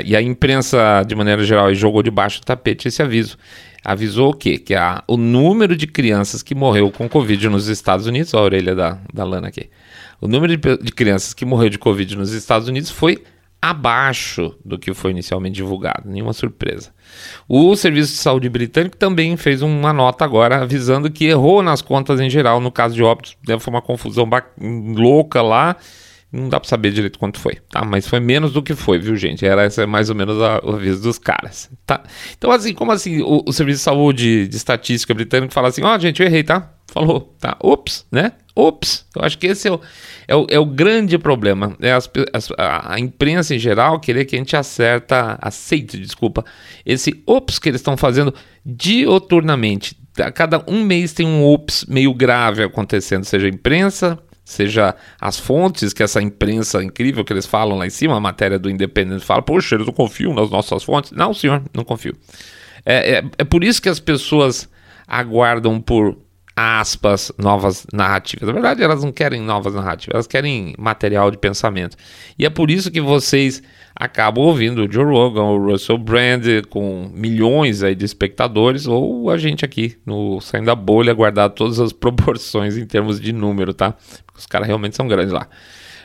E 0.05 0.17
a 0.17 0.23
imprensa, 0.23 1.05
de 1.07 1.15
maneira 1.15 1.45
geral, 1.45 1.73
jogou 1.75 2.03
debaixo 2.03 2.41
do 2.41 2.45
tapete 2.45 2.89
esse 2.89 3.03
aviso. 3.03 3.39
Avisou 3.85 4.31
o 4.31 4.35
quê? 4.35 4.59
Que 4.59 4.75
a, 4.75 5.05
o 5.07 5.17
número 5.17 5.77
de 5.77 5.87
crianças 5.87 6.43
que 6.43 6.55
morreu 6.55 6.91
com 6.91 7.09
Covid 7.09 7.49
nos 7.49 7.69
Estados 7.69 8.07
Unidos, 8.07 8.35
a 8.35 8.41
orelha 8.41 8.75
da, 8.75 8.99
da 9.15 9.25
Lana 9.25 9.49
aqui, 9.49 9.71
o 10.21 10.27
número 10.27 10.57
de, 10.57 10.77
de 10.79 10.93
crianças 10.93 11.33
que 11.33 11.45
morreu 11.45 11.69
de 11.69 11.79
Covid 11.79 12.17
nos 12.17 12.33
Estados 12.33 12.67
Unidos 12.67 12.91
foi 12.91 13.23
abaixo 13.63 14.55
do 14.65 14.79
que 14.79 14.93
foi 14.95 15.13
inicialmente 15.13 15.57
divulgado, 15.57 16.09
nenhuma 16.09 16.33
surpresa. 16.33 16.91
O 17.49 17.75
Serviço 17.77 18.13
de 18.13 18.19
Saúde 18.19 18.49
Britânico 18.49 18.97
também 18.97 19.37
fez 19.37 19.63
uma 19.63 19.93
nota 19.93 20.25
agora 20.25 20.63
avisando 20.63 21.11
que 21.11 21.27
errou 21.27 21.63
nas 21.63 21.83
contas 21.83 22.21
em 22.21 22.29
geral 22.29 22.61
no 22.61 22.71
caso 22.71 22.95
de 22.95 23.03
óbitos, 23.03 23.37
foi 23.61 23.73
uma 23.73 23.83
confusão 23.83 24.29
louca 24.95 25.43
lá, 25.43 25.77
não 26.31 26.49
dá 26.49 26.61
para 26.61 26.69
saber 26.69 26.93
direito 26.93 27.19
quanto 27.19 27.39
foi, 27.39 27.57
tá? 27.71 27.85
Mas 27.85 28.07
foi 28.07 28.21
menos 28.21 28.53
do 28.53 28.63
que 28.63 28.75
foi, 28.75 28.99
viu, 28.99 29.17
gente? 29.17 29.47
Era 29.47 29.63
essa 29.63 29.83
é 29.83 29.87
mais 29.87 30.11
ou 30.11 30.17
menos 30.17 30.41
a, 30.43 30.61
o 30.63 30.75
aviso 30.75 31.03
dos 31.03 31.19
caras, 31.19 31.71
tá? 31.87 32.03
Então, 32.37 32.51
assim, 32.51 32.75
como 32.75 32.93
assim 32.93 33.23
o, 33.23 33.43
o 33.47 33.53
Serviço 33.53 33.79
de 33.79 33.85
Saúde 33.85 34.47
de 34.47 34.57
Estatística 34.57 35.15
Britânico 35.15 35.55
fala 35.55 35.69
assim, 35.69 35.83
ó, 35.83 35.95
oh, 35.95 35.99
gente, 35.99 36.21
eu 36.21 36.27
errei, 36.27 36.43
tá? 36.43 36.71
Falou, 36.91 37.35
tá? 37.39 37.57
Ops, 37.61 38.07
né? 38.11 38.33
Ops, 38.55 39.07
eu 39.15 39.23
acho 39.23 39.39
que 39.39 39.47
esse 39.47 39.69
é 39.69 39.73
o, 39.73 39.81
é 40.27 40.35
o, 40.35 40.47
é 40.51 40.59
o 40.59 40.65
grande 40.65 41.19
problema. 41.19 41.77
É 41.81 41.93
as, 41.93 42.11
as, 42.33 42.49
a 42.57 42.99
imprensa 42.99 43.55
em 43.55 43.59
geral 43.59 44.01
querer 44.01 44.25
que 44.25 44.35
a 44.35 44.39
gente 44.39 44.57
acerta, 44.57 45.39
aceite, 45.41 45.99
desculpa, 45.99 46.45
esse 46.85 47.23
ops 47.27 47.59
que 47.59 47.69
eles 47.69 47.81
estão 47.81 47.97
fazendo 47.97 48.35
dioturnamente. 48.65 49.97
A 50.19 50.33
cada 50.33 50.65
um 50.67 50.83
mês 50.83 51.13
tem 51.13 51.27
um 51.27 51.45
ops 51.45 51.85
meio 51.87 52.13
grave 52.13 52.63
acontecendo, 52.63 53.25
seja 53.25 53.47
a 53.47 53.51
imprensa, 53.51 54.19
seja 54.43 54.97
as 55.21 55.39
fontes 55.39 55.93
que 55.93 56.03
essa 56.03 56.23
imprensa 56.23 56.83
incrível 56.83 57.23
que 57.23 57.33
eles 57.33 57.47
falam 57.47 57.77
lá 57.77 57.87
em 57.87 57.91
cima, 57.91 58.17
a 58.17 58.21
matéria 58.21 58.59
do 58.59 58.71
Independente 58.71 59.25
fala, 59.25 59.43
poxa, 59.43 59.75
eles 59.75 59.87
não 59.87 59.93
confiam 59.93 60.35
nas 60.35 60.51
nossas 60.51 60.83
fontes. 60.83 61.13
Não, 61.13 61.35
senhor, 61.35 61.63
não 61.73 61.85
confio. 61.85 62.17
É, 62.85 63.19
é, 63.19 63.25
é 63.39 63.45
por 63.45 63.63
isso 63.63 63.81
que 63.81 63.91
as 63.91 64.01
pessoas 64.01 64.69
aguardam 65.07 65.81
por 65.81 66.17
aspas, 66.59 67.31
novas 67.39 67.87
narrativas. 67.93 68.49
Na 68.49 68.53
verdade, 68.53 68.83
elas 68.83 69.05
não 69.05 69.13
querem 69.13 69.41
novas 69.41 69.75
narrativas, 69.75 70.15
elas 70.15 70.27
querem 70.27 70.75
material 70.77 71.31
de 71.31 71.39
pensamento. 71.39 71.97
E 72.37 72.45
é 72.45 72.51
por 72.51 72.69
isso 72.69 72.91
que 72.91 73.01
vocês 73.01 73.63
acabam 73.95 74.45
ouvindo 74.45 74.85
o 74.85 74.93
Joe 74.93 75.05
Rogan, 75.05 75.45
o 75.45 75.71
Russell 75.71 75.99
Brand, 75.99 76.45
com 76.69 77.09
milhões 77.15 77.85
aí 77.85 77.95
de 77.95 78.05
espectadores, 78.05 78.89
ou 78.89 79.31
a 79.31 79.39
gente 79.39 79.65
aqui 79.65 79.97
no 80.05 80.41
Saindo 80.41 80.67
da 80.67 80.75
Bolha, 80.75 81.15
guardar 81.15 81.51
todas 81.51 81.79
as 81.79 81.93
proporções 81.95 82.77
em 82.77 82.85
termos 82.85 83.21
de 83.21 83.33
número, 83.33 83.73
tá? 83.73 83.95
Porque 84.27 84.41
os 84.41 84.47
caras 84.47 84.67
realmente 84.67 84.97
são 84.97 85.07
grandes 85.07 85.33
lá. 85.33 85.47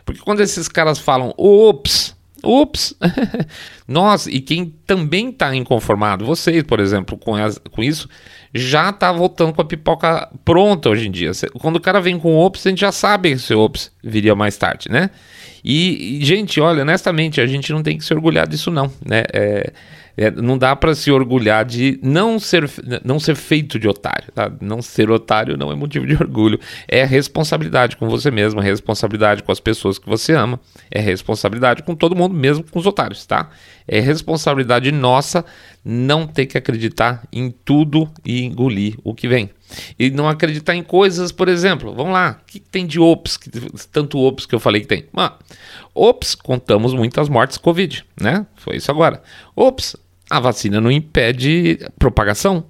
Porque 0.06 0.22
quando 0.22 0.42
esses 0.42 0.68
caras 0.68 1.00
falam, 1.00 1.34
ops, 1.36 2.12
Ups! 2.44 2.96
Nossa, 3.88 4.30
e 4.30 4.42
quem 4.42 4.74
também 4.86 5.30
está 5.30 5.56
inconformado, 5.56 6.26
vocês, 6.26 6.64
por 6.64 6.80
exemplo, 6.80 7.18
com, 7.18 7.36
as, 7.36 7.58
com 7.72 7.82
isso, 7.82 8.10
já 8.54 8.90
está 8.90 9.12
voltando 9.12 9.54
com 9.54 9.62
a 9.62 9.66
pipoca 9.66 10.30
pronta 10.44 10.90
hoje 10.90 11.08
em 11.08 11.12
dia. 11.12 11.32
Quando 11.60 11.78
o 11.78 11.82
cara 11.82 12.00
vem 12.00 12.20
com 12.20 12.36
ops, 12.36 12.66
a 12.66 12.70
gente 12.70 12.82
já 12.82 12.92
sabe 12.92 13.30
que 13.30 13.36
esse 13.36 13.54
ops 13.54 13.92
viria 14.04 14.36
mais 14.36 14.58
tarde, 14.58 14.90
né? 14.90 15.10
E, 15.64 16.20
e, 16.22 16.26
gente, 16.26 16.60
olha, 16.60 16.82
honestamente, 16.82 17.40
a 17.40 17.48
gente 17.48 17.72
não 17.72 17.82
tem 17.82 17.98
que 17.98 18.04
se 18.04 18.14
orgulhar 18.14 18.48
disso, 18.48 18.70
não, 18.70 18.92
né? 19.04 19.24
É, 19.34 19.72
é, 20.15 20.30
não 20.30 20.58
dá 20.58 20.76
para 20.76 20.93
se 20.93 21.12
orgulhar 21.12 21.65
de 21.65 21.99
não 22.02 22.39
ser, 22.39 22.69
não 23.04 23.19
ser 23.19 23.36
feito 23.36 23.80
de 23.80 23.88
otário. 23.88 24.32
Tá? 24.34 24.52
Não 24.62 24.82
ser 24.82 25.10
otário 25.10 25.58
não 25.58 25.71
é 25.71 25.76
motivo 25.76 26.06
de 26.06 26.13
orgulho. 26.15 26.60
É 26.88 27.04
responsabilidade 27.04 27.97
com 27.97 28.08
você 28.08 28.30
mesmo, 28.30 28.62
é 28.62 28.63
responsabilidade 28.63 29.43
com 29.43 29.52
as 29.52 29.60
pessoas 29.60 29.97
que 29.97 30.08
você 30.08 30.34
ama, 30.34 30.60
é 30.91 30.99
responsabilidade 30.99 31.84
com 31.84 31.95
todo 31.95 32.15
mundo, 32.15 32.36
mesmo 32.36 32.63
com 32.63 32.80
os 32.80 32.86
otários, 32.86 33.26
tá? 33.26 33.49
É 33.88 33.99
responsabilidade 33.99 34.91
nossa 34.91 35.43
não 35.84 36.26
ter 36.26 36.45
que 36.45 36.58
acreditar 36.58 37.28
em 37.32 37.52
tudo 37.52 38.10
e 38.23 38.43
engolir 38.43 38.97
o 39.04 39.13
que 39.13 39.28
vem. 39.28 39.49
E 39.97 40.10
não 40.10 40.30
acreditar 40.30 40.76
em 40.76 40.84
coisas, 40.84 41.32
por 41.32 41.49
exemplo, 41.49 41.93
vamos 41.93 42.13
lá, 42.13 42.39
o 42.41 42.45
que 42.45 42.60
tem 42.60 42.86
de 42.86 42.99
ops, 42.99 43.39
tanto 43.91 44.19
ops 44.19 44.45
que 44.45 44.56
eu 44.56 44.60
falei 44.60 44.82
que 44.82 44.88
tem? 44.88 45.06
Ah, 45.15 45.38
ops, 45.93 46.36
contamos 46.36 46.93
muitas 46.93 47.28
mortes 47.28 47.58
Covid, 47.58 48.06
né? 48.19 48.45
Foi 48.56 48.78
isso 48.78 48.91
agora. 48.91 49.21
Ops, 49.56 49.95
a 50.30 50.40
vacina 50.40 50.80
não 50.80 50.92
impede 50.92 51.80
propagação. 51.98 52.66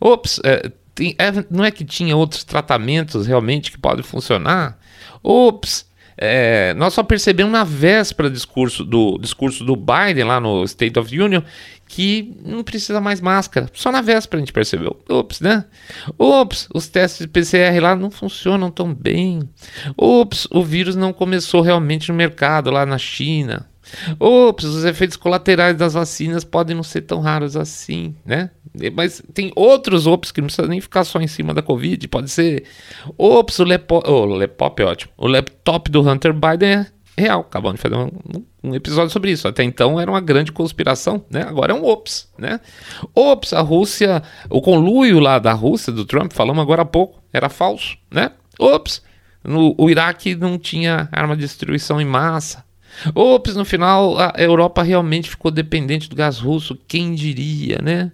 Ops, 0.00 0.40
é, 0.44 0.70
tem, 0.94 1.14
é, 1.18 1.44
não 1.50 1.64
é 1.64 1.70
que 1.70 1.84
tinha 1.84 2.16
outros 2.16 2.44
tratamentos 2.44 3.26
realmente 3.26 3.70
que 3.70 3.78
podem 3.78 4.02
funcionar? 4.02 4.78
Ops, 5.22 5.86
é, 6.16 6.74
nós 6.74 6.92
só 6.92 7.02
percebemos 7.02 7.52
na 7.52 7.64
véspera 7.64 8.28
do 8.28 8.34
discurso, 8.34 8.84
do 8.84 9.16
discurso 9.18 9.64
do 9.64 9.74
Biden 9.74 10.24
lá 10.24 10.38
no 10.38 10.64
State 10.64 10.98
of 10.98 11.18
Union 11.18 11.42
que 11.90 12.36
não 12.44 12.62
precisa 12.62 13.00
mais 13.00 13.20
máscara. 13.20 13.68
Só 13.74 13.90
na 13.90 14.00
véspera 14.00 14.36
a 14.36 14.40
gente 14.40 14.52
percebeu. 14.52 15.02
Ops, 15.08 15.40
né? 15.40 15.64
Ops, 16.16 16.68
os 16.72 16.86
testes 16.86 17.20
de 17.20 17.26
PCR 17.26 17.80
lá 17.80 17.96
não 17.96 18.12
funcionam 18.12 18.70
tão 18.70 18.94
bem. 18.94 19.40
Ops, 19.96 20.46
o 20.52 20.62
vírus 20.62 20.94
não 20.94 21.12
começou 21.12 21.60
realmente 21.62 22.08
no 22.08 22.14
mercado 22.14 22.70
lá 22.70 22.86
na 22.86 22.96
China. 22.96 23.68
Ops, 24.18 24.64
os 24.64 24.84
efeitos 24.84 25.16
colaterais 25.16 25.76
das 25.76 25.94
vacinas 25.94 26.44
podem 26.44 26.76
não 26.76 26.82
ser 26.82 27.02
tão 27.02 27.20
raros 27.20 27.56
assim, 27.56 28.14
né? 28.24 28.50
Mas 28.94 29.22
tem 29.34 29.50
outros 29.56 30.06
ops 30.06 30.30
que 30.30 30.40
não 30.40 30.46
precisa 30.46 30.68
nem 30.68 30.80
ficar 30.80 31.04
só 31.04 31.20
em 31.20 31.26
cima 31.26 31.52
da 31.52 31.62
Covid. 31.62 32.06
Pode 32.08 32.30
ser. 32.30 32.64
Ops, 33.18 33.58
o, 33.58 33.64
lepo... 33.64 34.02
oh, 34.06 34.26
o 34.26 34.42
é 34.42 34.84
ótimo. 34.84 35.12
O 35.16 35.26
laptop 35.26 35.90
do 35.90 36.08
Hunter 36.08 36.32
Biden 36.32 36.70
é 36.70 36.86
real. 37.20 37.40
Acabamos 37.40 37.76
de 37.76 37.82
fazer 37.82 37.96
um, 37.96 38.10
um, 38.62 38.74
episódio 38.74 39.10
sobre 39.10 39.32
isso. 39.32 39.48
Até 39.48 39.64
então 39.64 40.00
era 40.00 40.10
uma 40.10 40.20
grande 40.20 40.52
conspiração, 40.52 41.24
né? 41.28 41.42
Agora 41.42 41.72
é 41.72 41.74
um 41.74 41.84
ops, 41.84 42.28
né? 42.38 42.60
Ops, 43.14 43.52
a 43.52 43.60
Rússia, 43.60 44.22
o 44.48 44.60
conluio 44.60 45.18
lá 45.18 45.38
da 45.38 45.52
Rússia, 45.52 45.92
do 45.92 46.04
Trump, 46.04 46.32
falamos 46.32 46.62
agora 46.62 46.82
há 46.82 46.86
pouco, 46.86 47.22
era 47.32 47.48
falso, 47.48 47.96
né? 48.10 48.32
Ops, 48.58 49.02
no, 49.42 49.74
o 49.76 49.90
Iraque 49.90 50.34
não 50.34 50.58
tinha 50.58 51.08
arma 51.10 51.34
de 51.34 51.42
destruição 51.42 52.00
em 52.00 52.04
massa. 52.04 52.64
Ops, 53.14 53.56
no 53.56 53.64
final 53.64 54.18
a 54.18 54.34
Europa 54.36 54.82
realmente 54.82 55.30
ficou 55.30 55.50
dependente 55.50 56.08
do 56.08 56.16
gás 56.16 56.38
russo, 56.38 56.78
quem 56.86 57.14
diria, 57.14 57.78
né? 57.82 58.12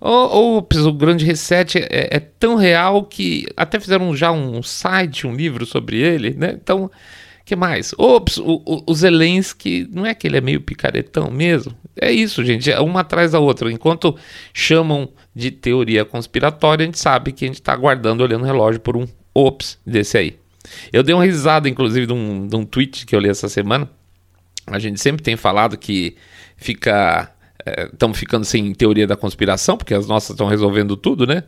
Ops, 0.00 0.78
o 0.78 0.92
grande 0.92 1.24
reset 1.24 1.78
é, 1.78 2.08
é 2.16 2.20
tão 2.20 2.56
real 2.56 3.04
que 3.04 3.46
até 3.56 3.78
fizeram 3.78 4.14
já 4.16 4.32
um 4.32 4.62
site, 4.62 5.26
um 5.26 5.34
livro 5.34 5.64
sobre 5.66 5.98
ele, 5.98 6.34
né? 6.34 6.56
Então, 6.60 6.90
que 7.44 7.56
mais? 7.56 7.92
Ops, 7.98 8.38
o, 8.38 8.62
o, 8.64 8.82
o 8.86 8.94
Zelensky, 8.94 9.88
não 9.92 10.06
é 10.06 10.14
que 10.14 10.26
ele 10.26 10.36
é 10.36 10.40
meio 10.40 10.60
picaretão 10.60 11.30
mesmo? 11.30 11.74
É 12.00 12.10
isso, 12.10 12.44
gente, 12.44 12.70
é 12.70 12.80
uma 12.80 13.00
atrás 13.00 13.32
da 13.32 13.40
outra. 13.40 13.70
Enquanto 13.70 14.16
chamam 14.54 15.08
de 15.34 15.50
teoria 15.50 16.04
conspiratória, 16.04 16.84
a 16.84 16.86
gente 16.86 16.98
sabe 16.98 17.32
que 17.32 17.44
a 17.44 17.48
gente 17.48 17.60
está 17.60 17.72
aguardando, 17.72 18.22
olhando 18.22 18.42
o 18.42 18.46
relógio 18.46 18.80
por 18.80 18.96
um 18.96 19.06
ops 19.34 19.78
desse 19.84 20.16
aí. 20.16 20.36
Eu 20.92 21.02
dei 21.02 21.14
uma 21.14 21.24
risada, 21.24 21.68
inclusive, 21.68 22.06
de 22.06 22.12
um, 22.12 22.46
de 22.46 22.56
um 22.56 22.64
tweet 22.64 23.04
que 23.04 23.14
eu 23.14 23.20
li 23.20 23.28
essa 23.28 23.48
semana, 23.48 23.90
a 24.66 24.78
gente 24.78 25.00
sempre 25.00 25.22
tem 25.22 25.36
falado 25.36 25.76
que 25.76 26.16
fica 26.56 27.32
estamos 27.92 28.16
é, 28.16 28.20
ficando 28.20 28.44
sem 28.44 28.72
teoria 28.74 29.06
da 29.06 29.16
conspiração, 29.16 29.76
porque 29.76 29.94
as 29.94 30.06
nossas 30.06 30.30
estão 30.30 30.46
resolvendo 30.46 30.96
tudo, 30.96 31.26
né? 31.26 31.44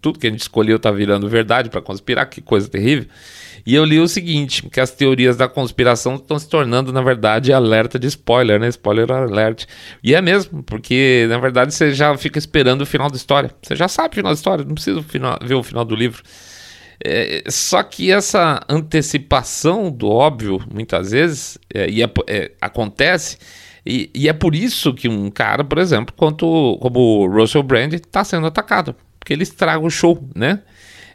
Tudo 0.00 0.18
que 0.18 0.26
a 0.26 0.30
gente 0.30 0.40
escolheu 0.40 0.76
está 0.76 0.90
virando 0.90 1.28
verdade 1.28 1.68
para 1.68 1.82
conspirar, 1.82 2.26
que 2.26 2.40
coisa 2.40 2.68
terrível. 2.68 3.06
E 3.66 3.74
eu 3.74 3.84
li 3.84 3.98
o 4.00 4.08
seguinte, 4.08 4.62
que 4.70 4.80
as 4.80 4.90
teorias 4.90 5.36
da 5.36 5.46
conspiração 5.46 6.14
estão 6.14 6.38
se 6.38 6.48
tornando, 6.48 6.92
na 6.92 7.02
verdade, 7.02 7.52
alerta 7.52 7.98
de 7.98 8.06
spoiler, 8.06 8.58
né? 8.58 8.68
Spoiler 8.68 9.10
alert. 9.10 9.66
E 10.02 10.14
é 10.14 10.22
mesmo, 10.22 10.62
porque, 10.62 11.26
na 11.28 11.38
verdade, 11.38 11.74
você 11.74 11.92
já 11.92 12.16
fica 12.16 12.38
esperando 12.38 12.82
o 12.82 12.86
final 12.86 13.10
da 13.10 13.16
história. 13.16 13.50
Você 13.62 13.76
já 13.76 13.88
sabe 13.88 14.12
o 14.12 14.14
final 14.14 14.32
da 14.32 14.36
história, 14.36 14.64
não 14.64 14.74
precisa 14.74 15.04
ver 15.42 15.54
o 15.54 15.62
final 15.62 15.84
do 15.84 15.94
livro. 15.94 16.22
É, 17.04 17.44
só 17.48 17.82
que 17.82 18.10
essa 18.10 18.60
antecipação 18.68 19.90
do 19.90 20.08
óbvio, 20.08 20.60
muitas 20.72 21.12
vezes, 21.12 21.58
é, 21.72 21.88
e 21.88 22.02
é, 22.02 22.10
é, 22.26 22.52
acontece, 22.60 23.38
e, 23.86 24.10
e, 24.14 24.28
é 24.28 24.32
por 24.32 24.54
isso 24.54 24.92
que 24.92 25.08
um 25.08 25.30
cara, 25.30 25.64
por 25.64 25.78
exemplo, 25.78 26.14
quanto, 26.16 26.76
como 26.80 26.98
o 26.98 27.26
Russell 27.26 27.62
Brand, 27.62 27.94
está 27.94 28.24
sendo 28.24 28.46
atacado, 28.46 28.94
porque 29.18 29.32
ele 29.32 29.44
estraga 29.44 29.84
o 29.84 29.90
show, 29.90 30.28
né? 30.34 30.60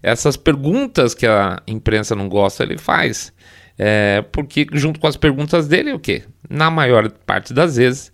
Essas 0.01 0.35
perguntas 0.35 1.13
que 1.13 1.27
a 1.27 1.61
imprensa 1.67 2.15
não 2.15 2.27
gosta, 2.27 2.63
ele 2.63 2.77
faz. 2.77 3.31
É, 3.77 4.23
porque 4.31 4.67
junto 4.73 4.99
com 4.99 5.07
as 5.07 5.15
perguntas 5.15 5.67
dele, 5.67 5.93
o 5.93 5.99
quê? 5.99 6.23
Na 6.49 6.69
maior 6.69 7.09
parte 7.09 7.53
das 7.53 7.77
vezes, 7.77 8.11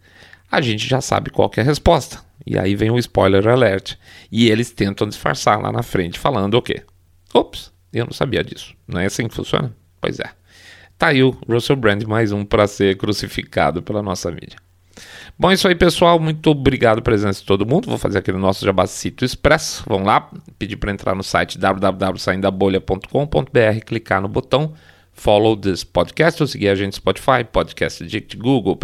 a 0.51 0.61
gente 0.61 0.87
já 0.87 1.01
sabe 1.01 1.29
qual 1.29 1.49
é 1.57 1.61
a 1.61 1.63
resposta. 1.63 2.19
E 2.45 2.57
aí 2.57 2.75
vem 2.75 2.91
o 2.91 2.97
spoiler 2.97 3.47
alert. 3.47 3.95
E 4.31 4.49
eles 4.49 4.71
tentam 4.71 5.07
disfarçar 5.07 5.59
lá 5.59 5.71
na 5.71 5.83
frente, 5.83 6.19
falando 6.19 6.55
o 6.55 6.61
quê? 6.61 6.83
Ops, 7.33 7.71
eu 7.93 8.05
não 8.05 8.13
sabia 8.13 8.43
disso. 8.43 8.73
Não 8.87 8.99
é 8.99 9.05
assim 9.05 9.27
que 9.27 9.35
funciona? 9.35 9.73
Pois 10.01 10.19
é. 10.19 10.29
Tá 10.97 11.07
aí 11.07 11.23
o 11.23 11.37
Russell 11.47 11.75
Brand, 11.75 12.03
mais 12.03 12.31
um 12.31 12.43
para 12.43 12.67
ser 12.67 12.97
crucificado 12.97 13.81
pela 13.81 14.03
nossa 14.03 14.29
mídia. 14.31 14.57
Bom, 15.37 15.49
é 15.49 15.53
isso 15.53 15.67
aí, 15.67 15.75
pessoal. 15.75 16.19
Muito 16.19 16.49
obrigado 16.49 16.95
pela 16.95 17.03
presença 17.03 17.39
de 17.39 17.45
todo 17.45 17.65
mundo. 17.65 17.87
Vou 17.87 17.97
fazer 17.97 18.19
aquele 18.19 18.37
nosso 18.37 18.65
Jabacito 18.65 19.23
Expresso. 19.23 19.85
Vamos 19.87 20.07
lá. 20.07 20.29
Pedir 20.57 20.75
para 20.75 20.91
entrar 20.91 21.15
no 21.15 21.23
site 21.23 21.57
www.saindabolha.com.br, 21.57 23.85
clicar 23.85 24.21
no 24.21 24.27
botão 24.27 24.73
Follow 25.19 25.57
this 25.57 25.83
podcast 25.83 26.41
ou 26.41 26.47
seguir 26.47 26.69
a 26.69 26.75
gente 26.75 26.93
no 26.93 26.97
Spotify, 26.97 27.43
Podcast 27.49 28.03
Addict, 28.03 28.37
Google, 28.37 28.77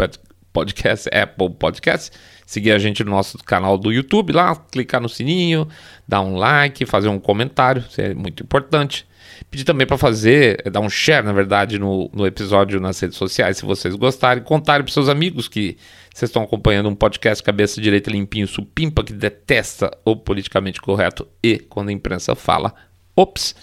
Podcast, 0.56 1.08
Apple 1.12 1.50
Podcast 1.50 2.10
seguir 2.46 2.70
a 2.70 2.78
gente 2.78 3.02
no 3.02 3.10
nosso 3.10 3.36
canal 3.38 3.76
do 3.76 3.92
YouTube 3.92 4.32
lá, 4.32 4.54
clicar 4.54 5.00
no 5.00 5.08
sininho, 5.08 5.68
dar 6.06 6.20
um 6.20 6.36
like, 6.36 6.86
fazer 6.86 7.08
um 7.08 7.18
comentário, 7.18 7.84
isso 7.86 8.00
é 8.00 8.14
muito 8.14 8.44
importante. 8.44 9.04
Pedir 9.50 9.64
também 9.64 9.86
para 9.86 9.98
fazer, 9.98 10.62
é, 10.64 10.70
dar 10.70 10.80
um 10.80 10.88
share, 10.88 11.26
na 11.26 11.32
verdade, 11.32 11.78
no, 11.78 12.08
no 12.14 12.24
episódio 12.24 12.80
nas 12.80 12.98
redes 12.98 13.18
sociais, 13.18 13.58
se 13.58 13.66
vocês 13.66 13.94
gostarem. 13.94 14.42
Contarem 14.42 14.84
para 14.84 14.92
seus 14.92 15.08
amigos 15.08 15.48
que 15.48 15.76
vocês 16.14 16.30
estão 16.30 16.42
acompanhando 16.42 16.88
um 16.88 16.94
podcast 16.94 17.42
cabeça 17.42 17.80
direita 17.80 18.10
limpinho, 18.10 18.46
supimpa, 18.46 19.04
que 19.04 19.12
detesta 19.12 19.90
o 20.04 20.16
politicamente 20.16 20.80
correto 20.80 21.26
e 21.42 21.58
quando 21.58 21.88
a 21.88 21.92
imprensa 21.92 22.34
fala, 22.34 22.72
ops. 23.14 23.54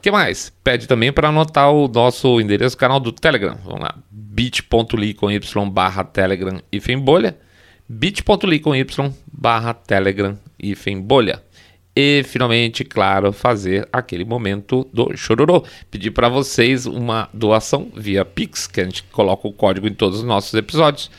que 0.00 0.10
mais? 0.10 0.50
Pede 0.64 0.86
também 0.86 1.12
para 1.12 1.28
anotar 1.28 1.70
o 1.70 1.86
nosso 1.88 2.40
endereço 2.40 2.76
canal 2.76 2.98
do 2.98 3.12
Telegram. 3.12 3.58
Vamos 3.64 3.80
lá, 3.80 3.98
bit.ly 4.30 5.14
com 5.14 5.30
y 5.30 5.70
barra 5.70 6.04
Telegram 6.04 6.62
e 6.70 6.96
bolha 6.96 7.36
bit.ly 7.88 8.60
com 8.60 8.76
y 8.76 9.12
barra 9.32 9.74
telegram 9.74 10.38
e 10.56 10.74
bolha. 11.00 11.42
E 11.96 12.22
finalmente, 12.22 12.84
claro, 12.84 13.32
fazer 13.32 13.88
aquele 13.92 14.24
momento 14.24 14.88
do 14.94 15.16
chororô. 15.16 15.64
Pedir 15.90 16.12
para 16.12 16.28
vocês 16.28 16.86
uma 16.86 17.28
doação 17.34 17.90
via 17.96 18.24
Pix, 18.24 18.68
que 18.68 18.80
a 18.80 18.84
gente 18.84 19.02
coloca 19.04 19.48
o 19.48 19.52
código 19.52 19.88
em 19.88 19.92
todos 19.92 20.20
os 20.20 20.24
nossos 20.24 20.54
episódios. 20.54 21.10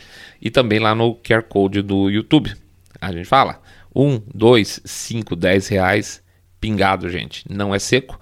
E 0.41 0.50
também 0.50 0.80
lá 0.80 0.95
no 0.95 1.13
QR 1.15 1.43
Code 1.43 1.82
do 1.82 2.10
YouTube. 2.10 2.56
A 3.02 3.12
gente 3.12 3.26
fala: 3.26 3.62
um, 3.93 4.21
dois, 4.34 4.80
cinco, 4.86 5.36
dez 5.36 5.67
reais 5.67 6.24
pingado, 6.62 7.10
gente. 7.10 7.43
Não 7.50 7.76
é 7.76 7.80
seco. 7.80 8.17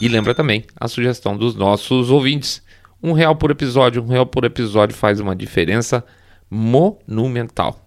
E 0.00 0.06
lembra 0.06 0.34
também 0.34 0.64
a 0.78 0.86
sugestão 0.86 1.36
dos 1.36 1.56
nossos 1.56 2.10
ouvintes. 2.10 2.62
Um 3.02 3.12
real 3.12 3.36
por 3.36 3.50
episódio, 3.50 4.02
um 4.02 4.08
real 4.08 4.26
por 4.26 4.44
episódio 4.44 4.96
faz 4.96 5.20
uma 5.20 5.34
diferença 5.34 6.04
monumental. 6.50 7.80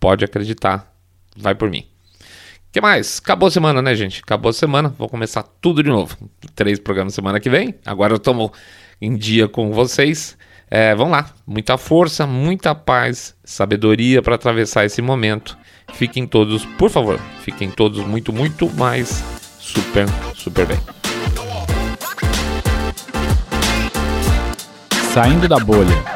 Pode 0.00 0.24
acreditar, 0.24 0.92
vai 1.36 1.54
por 1.54 1.70
mim. 1.70 1.86
que 2.72 2.80
mais? 2.80 3.20
Acabou 3.22 3.46
a 3.46 3.50
semana, 3.50 3.80
né, 3.80 3.94
gente? 3.94 4.20
Acabou 4.20 4.50
a 4.50 4.52
semana. 4.52 4.88
Vou 4.98 5.08
começar 5.08 5.42
tudo 5.42 5.82
de 5.82 5.88
novo. 5.88 6.16
Três 6.54 6.78
programas 6.78 7.14
semana 7.14 7.38
que 7.38 7.48
vem. 7.48 7.74
Agora 7.86 8.12
eu 8.12 8.18
tomo 8.18 8.52
em 9.00 9.16
dia 9.16 9.46
com 9.48 9.72
vocês. 9.72 10.36
É, 10.70 10.94
vamos 10.94 11.12
lá. 11.12 11.30
Muita 11.46 11.78
força, 11.78 12.26
muita 12.26 12.74
paz, 12.74 13.36
sabedoria 13.44 14.20
para 14.22 14.34
atravessar 14.34 14.84
esse 14.84 15.00
momento. 15.00 15.56
Fiquem 15.92 16.26
todos, 16.26 16.64
por 16.64 16.90
favor, 16.90 17.20
fiquem 17.42 17.70
todos 17.70 18.04
muito, 18.04 18.32
muito 18.32 18.68
mais 18.74 19.22
super, 19.60 20.06
super 20.34 20.66
bem. 20.66 20.93
Saindo 25.14 25.46
da 25.46 25.60
bolha. 25.60 26.13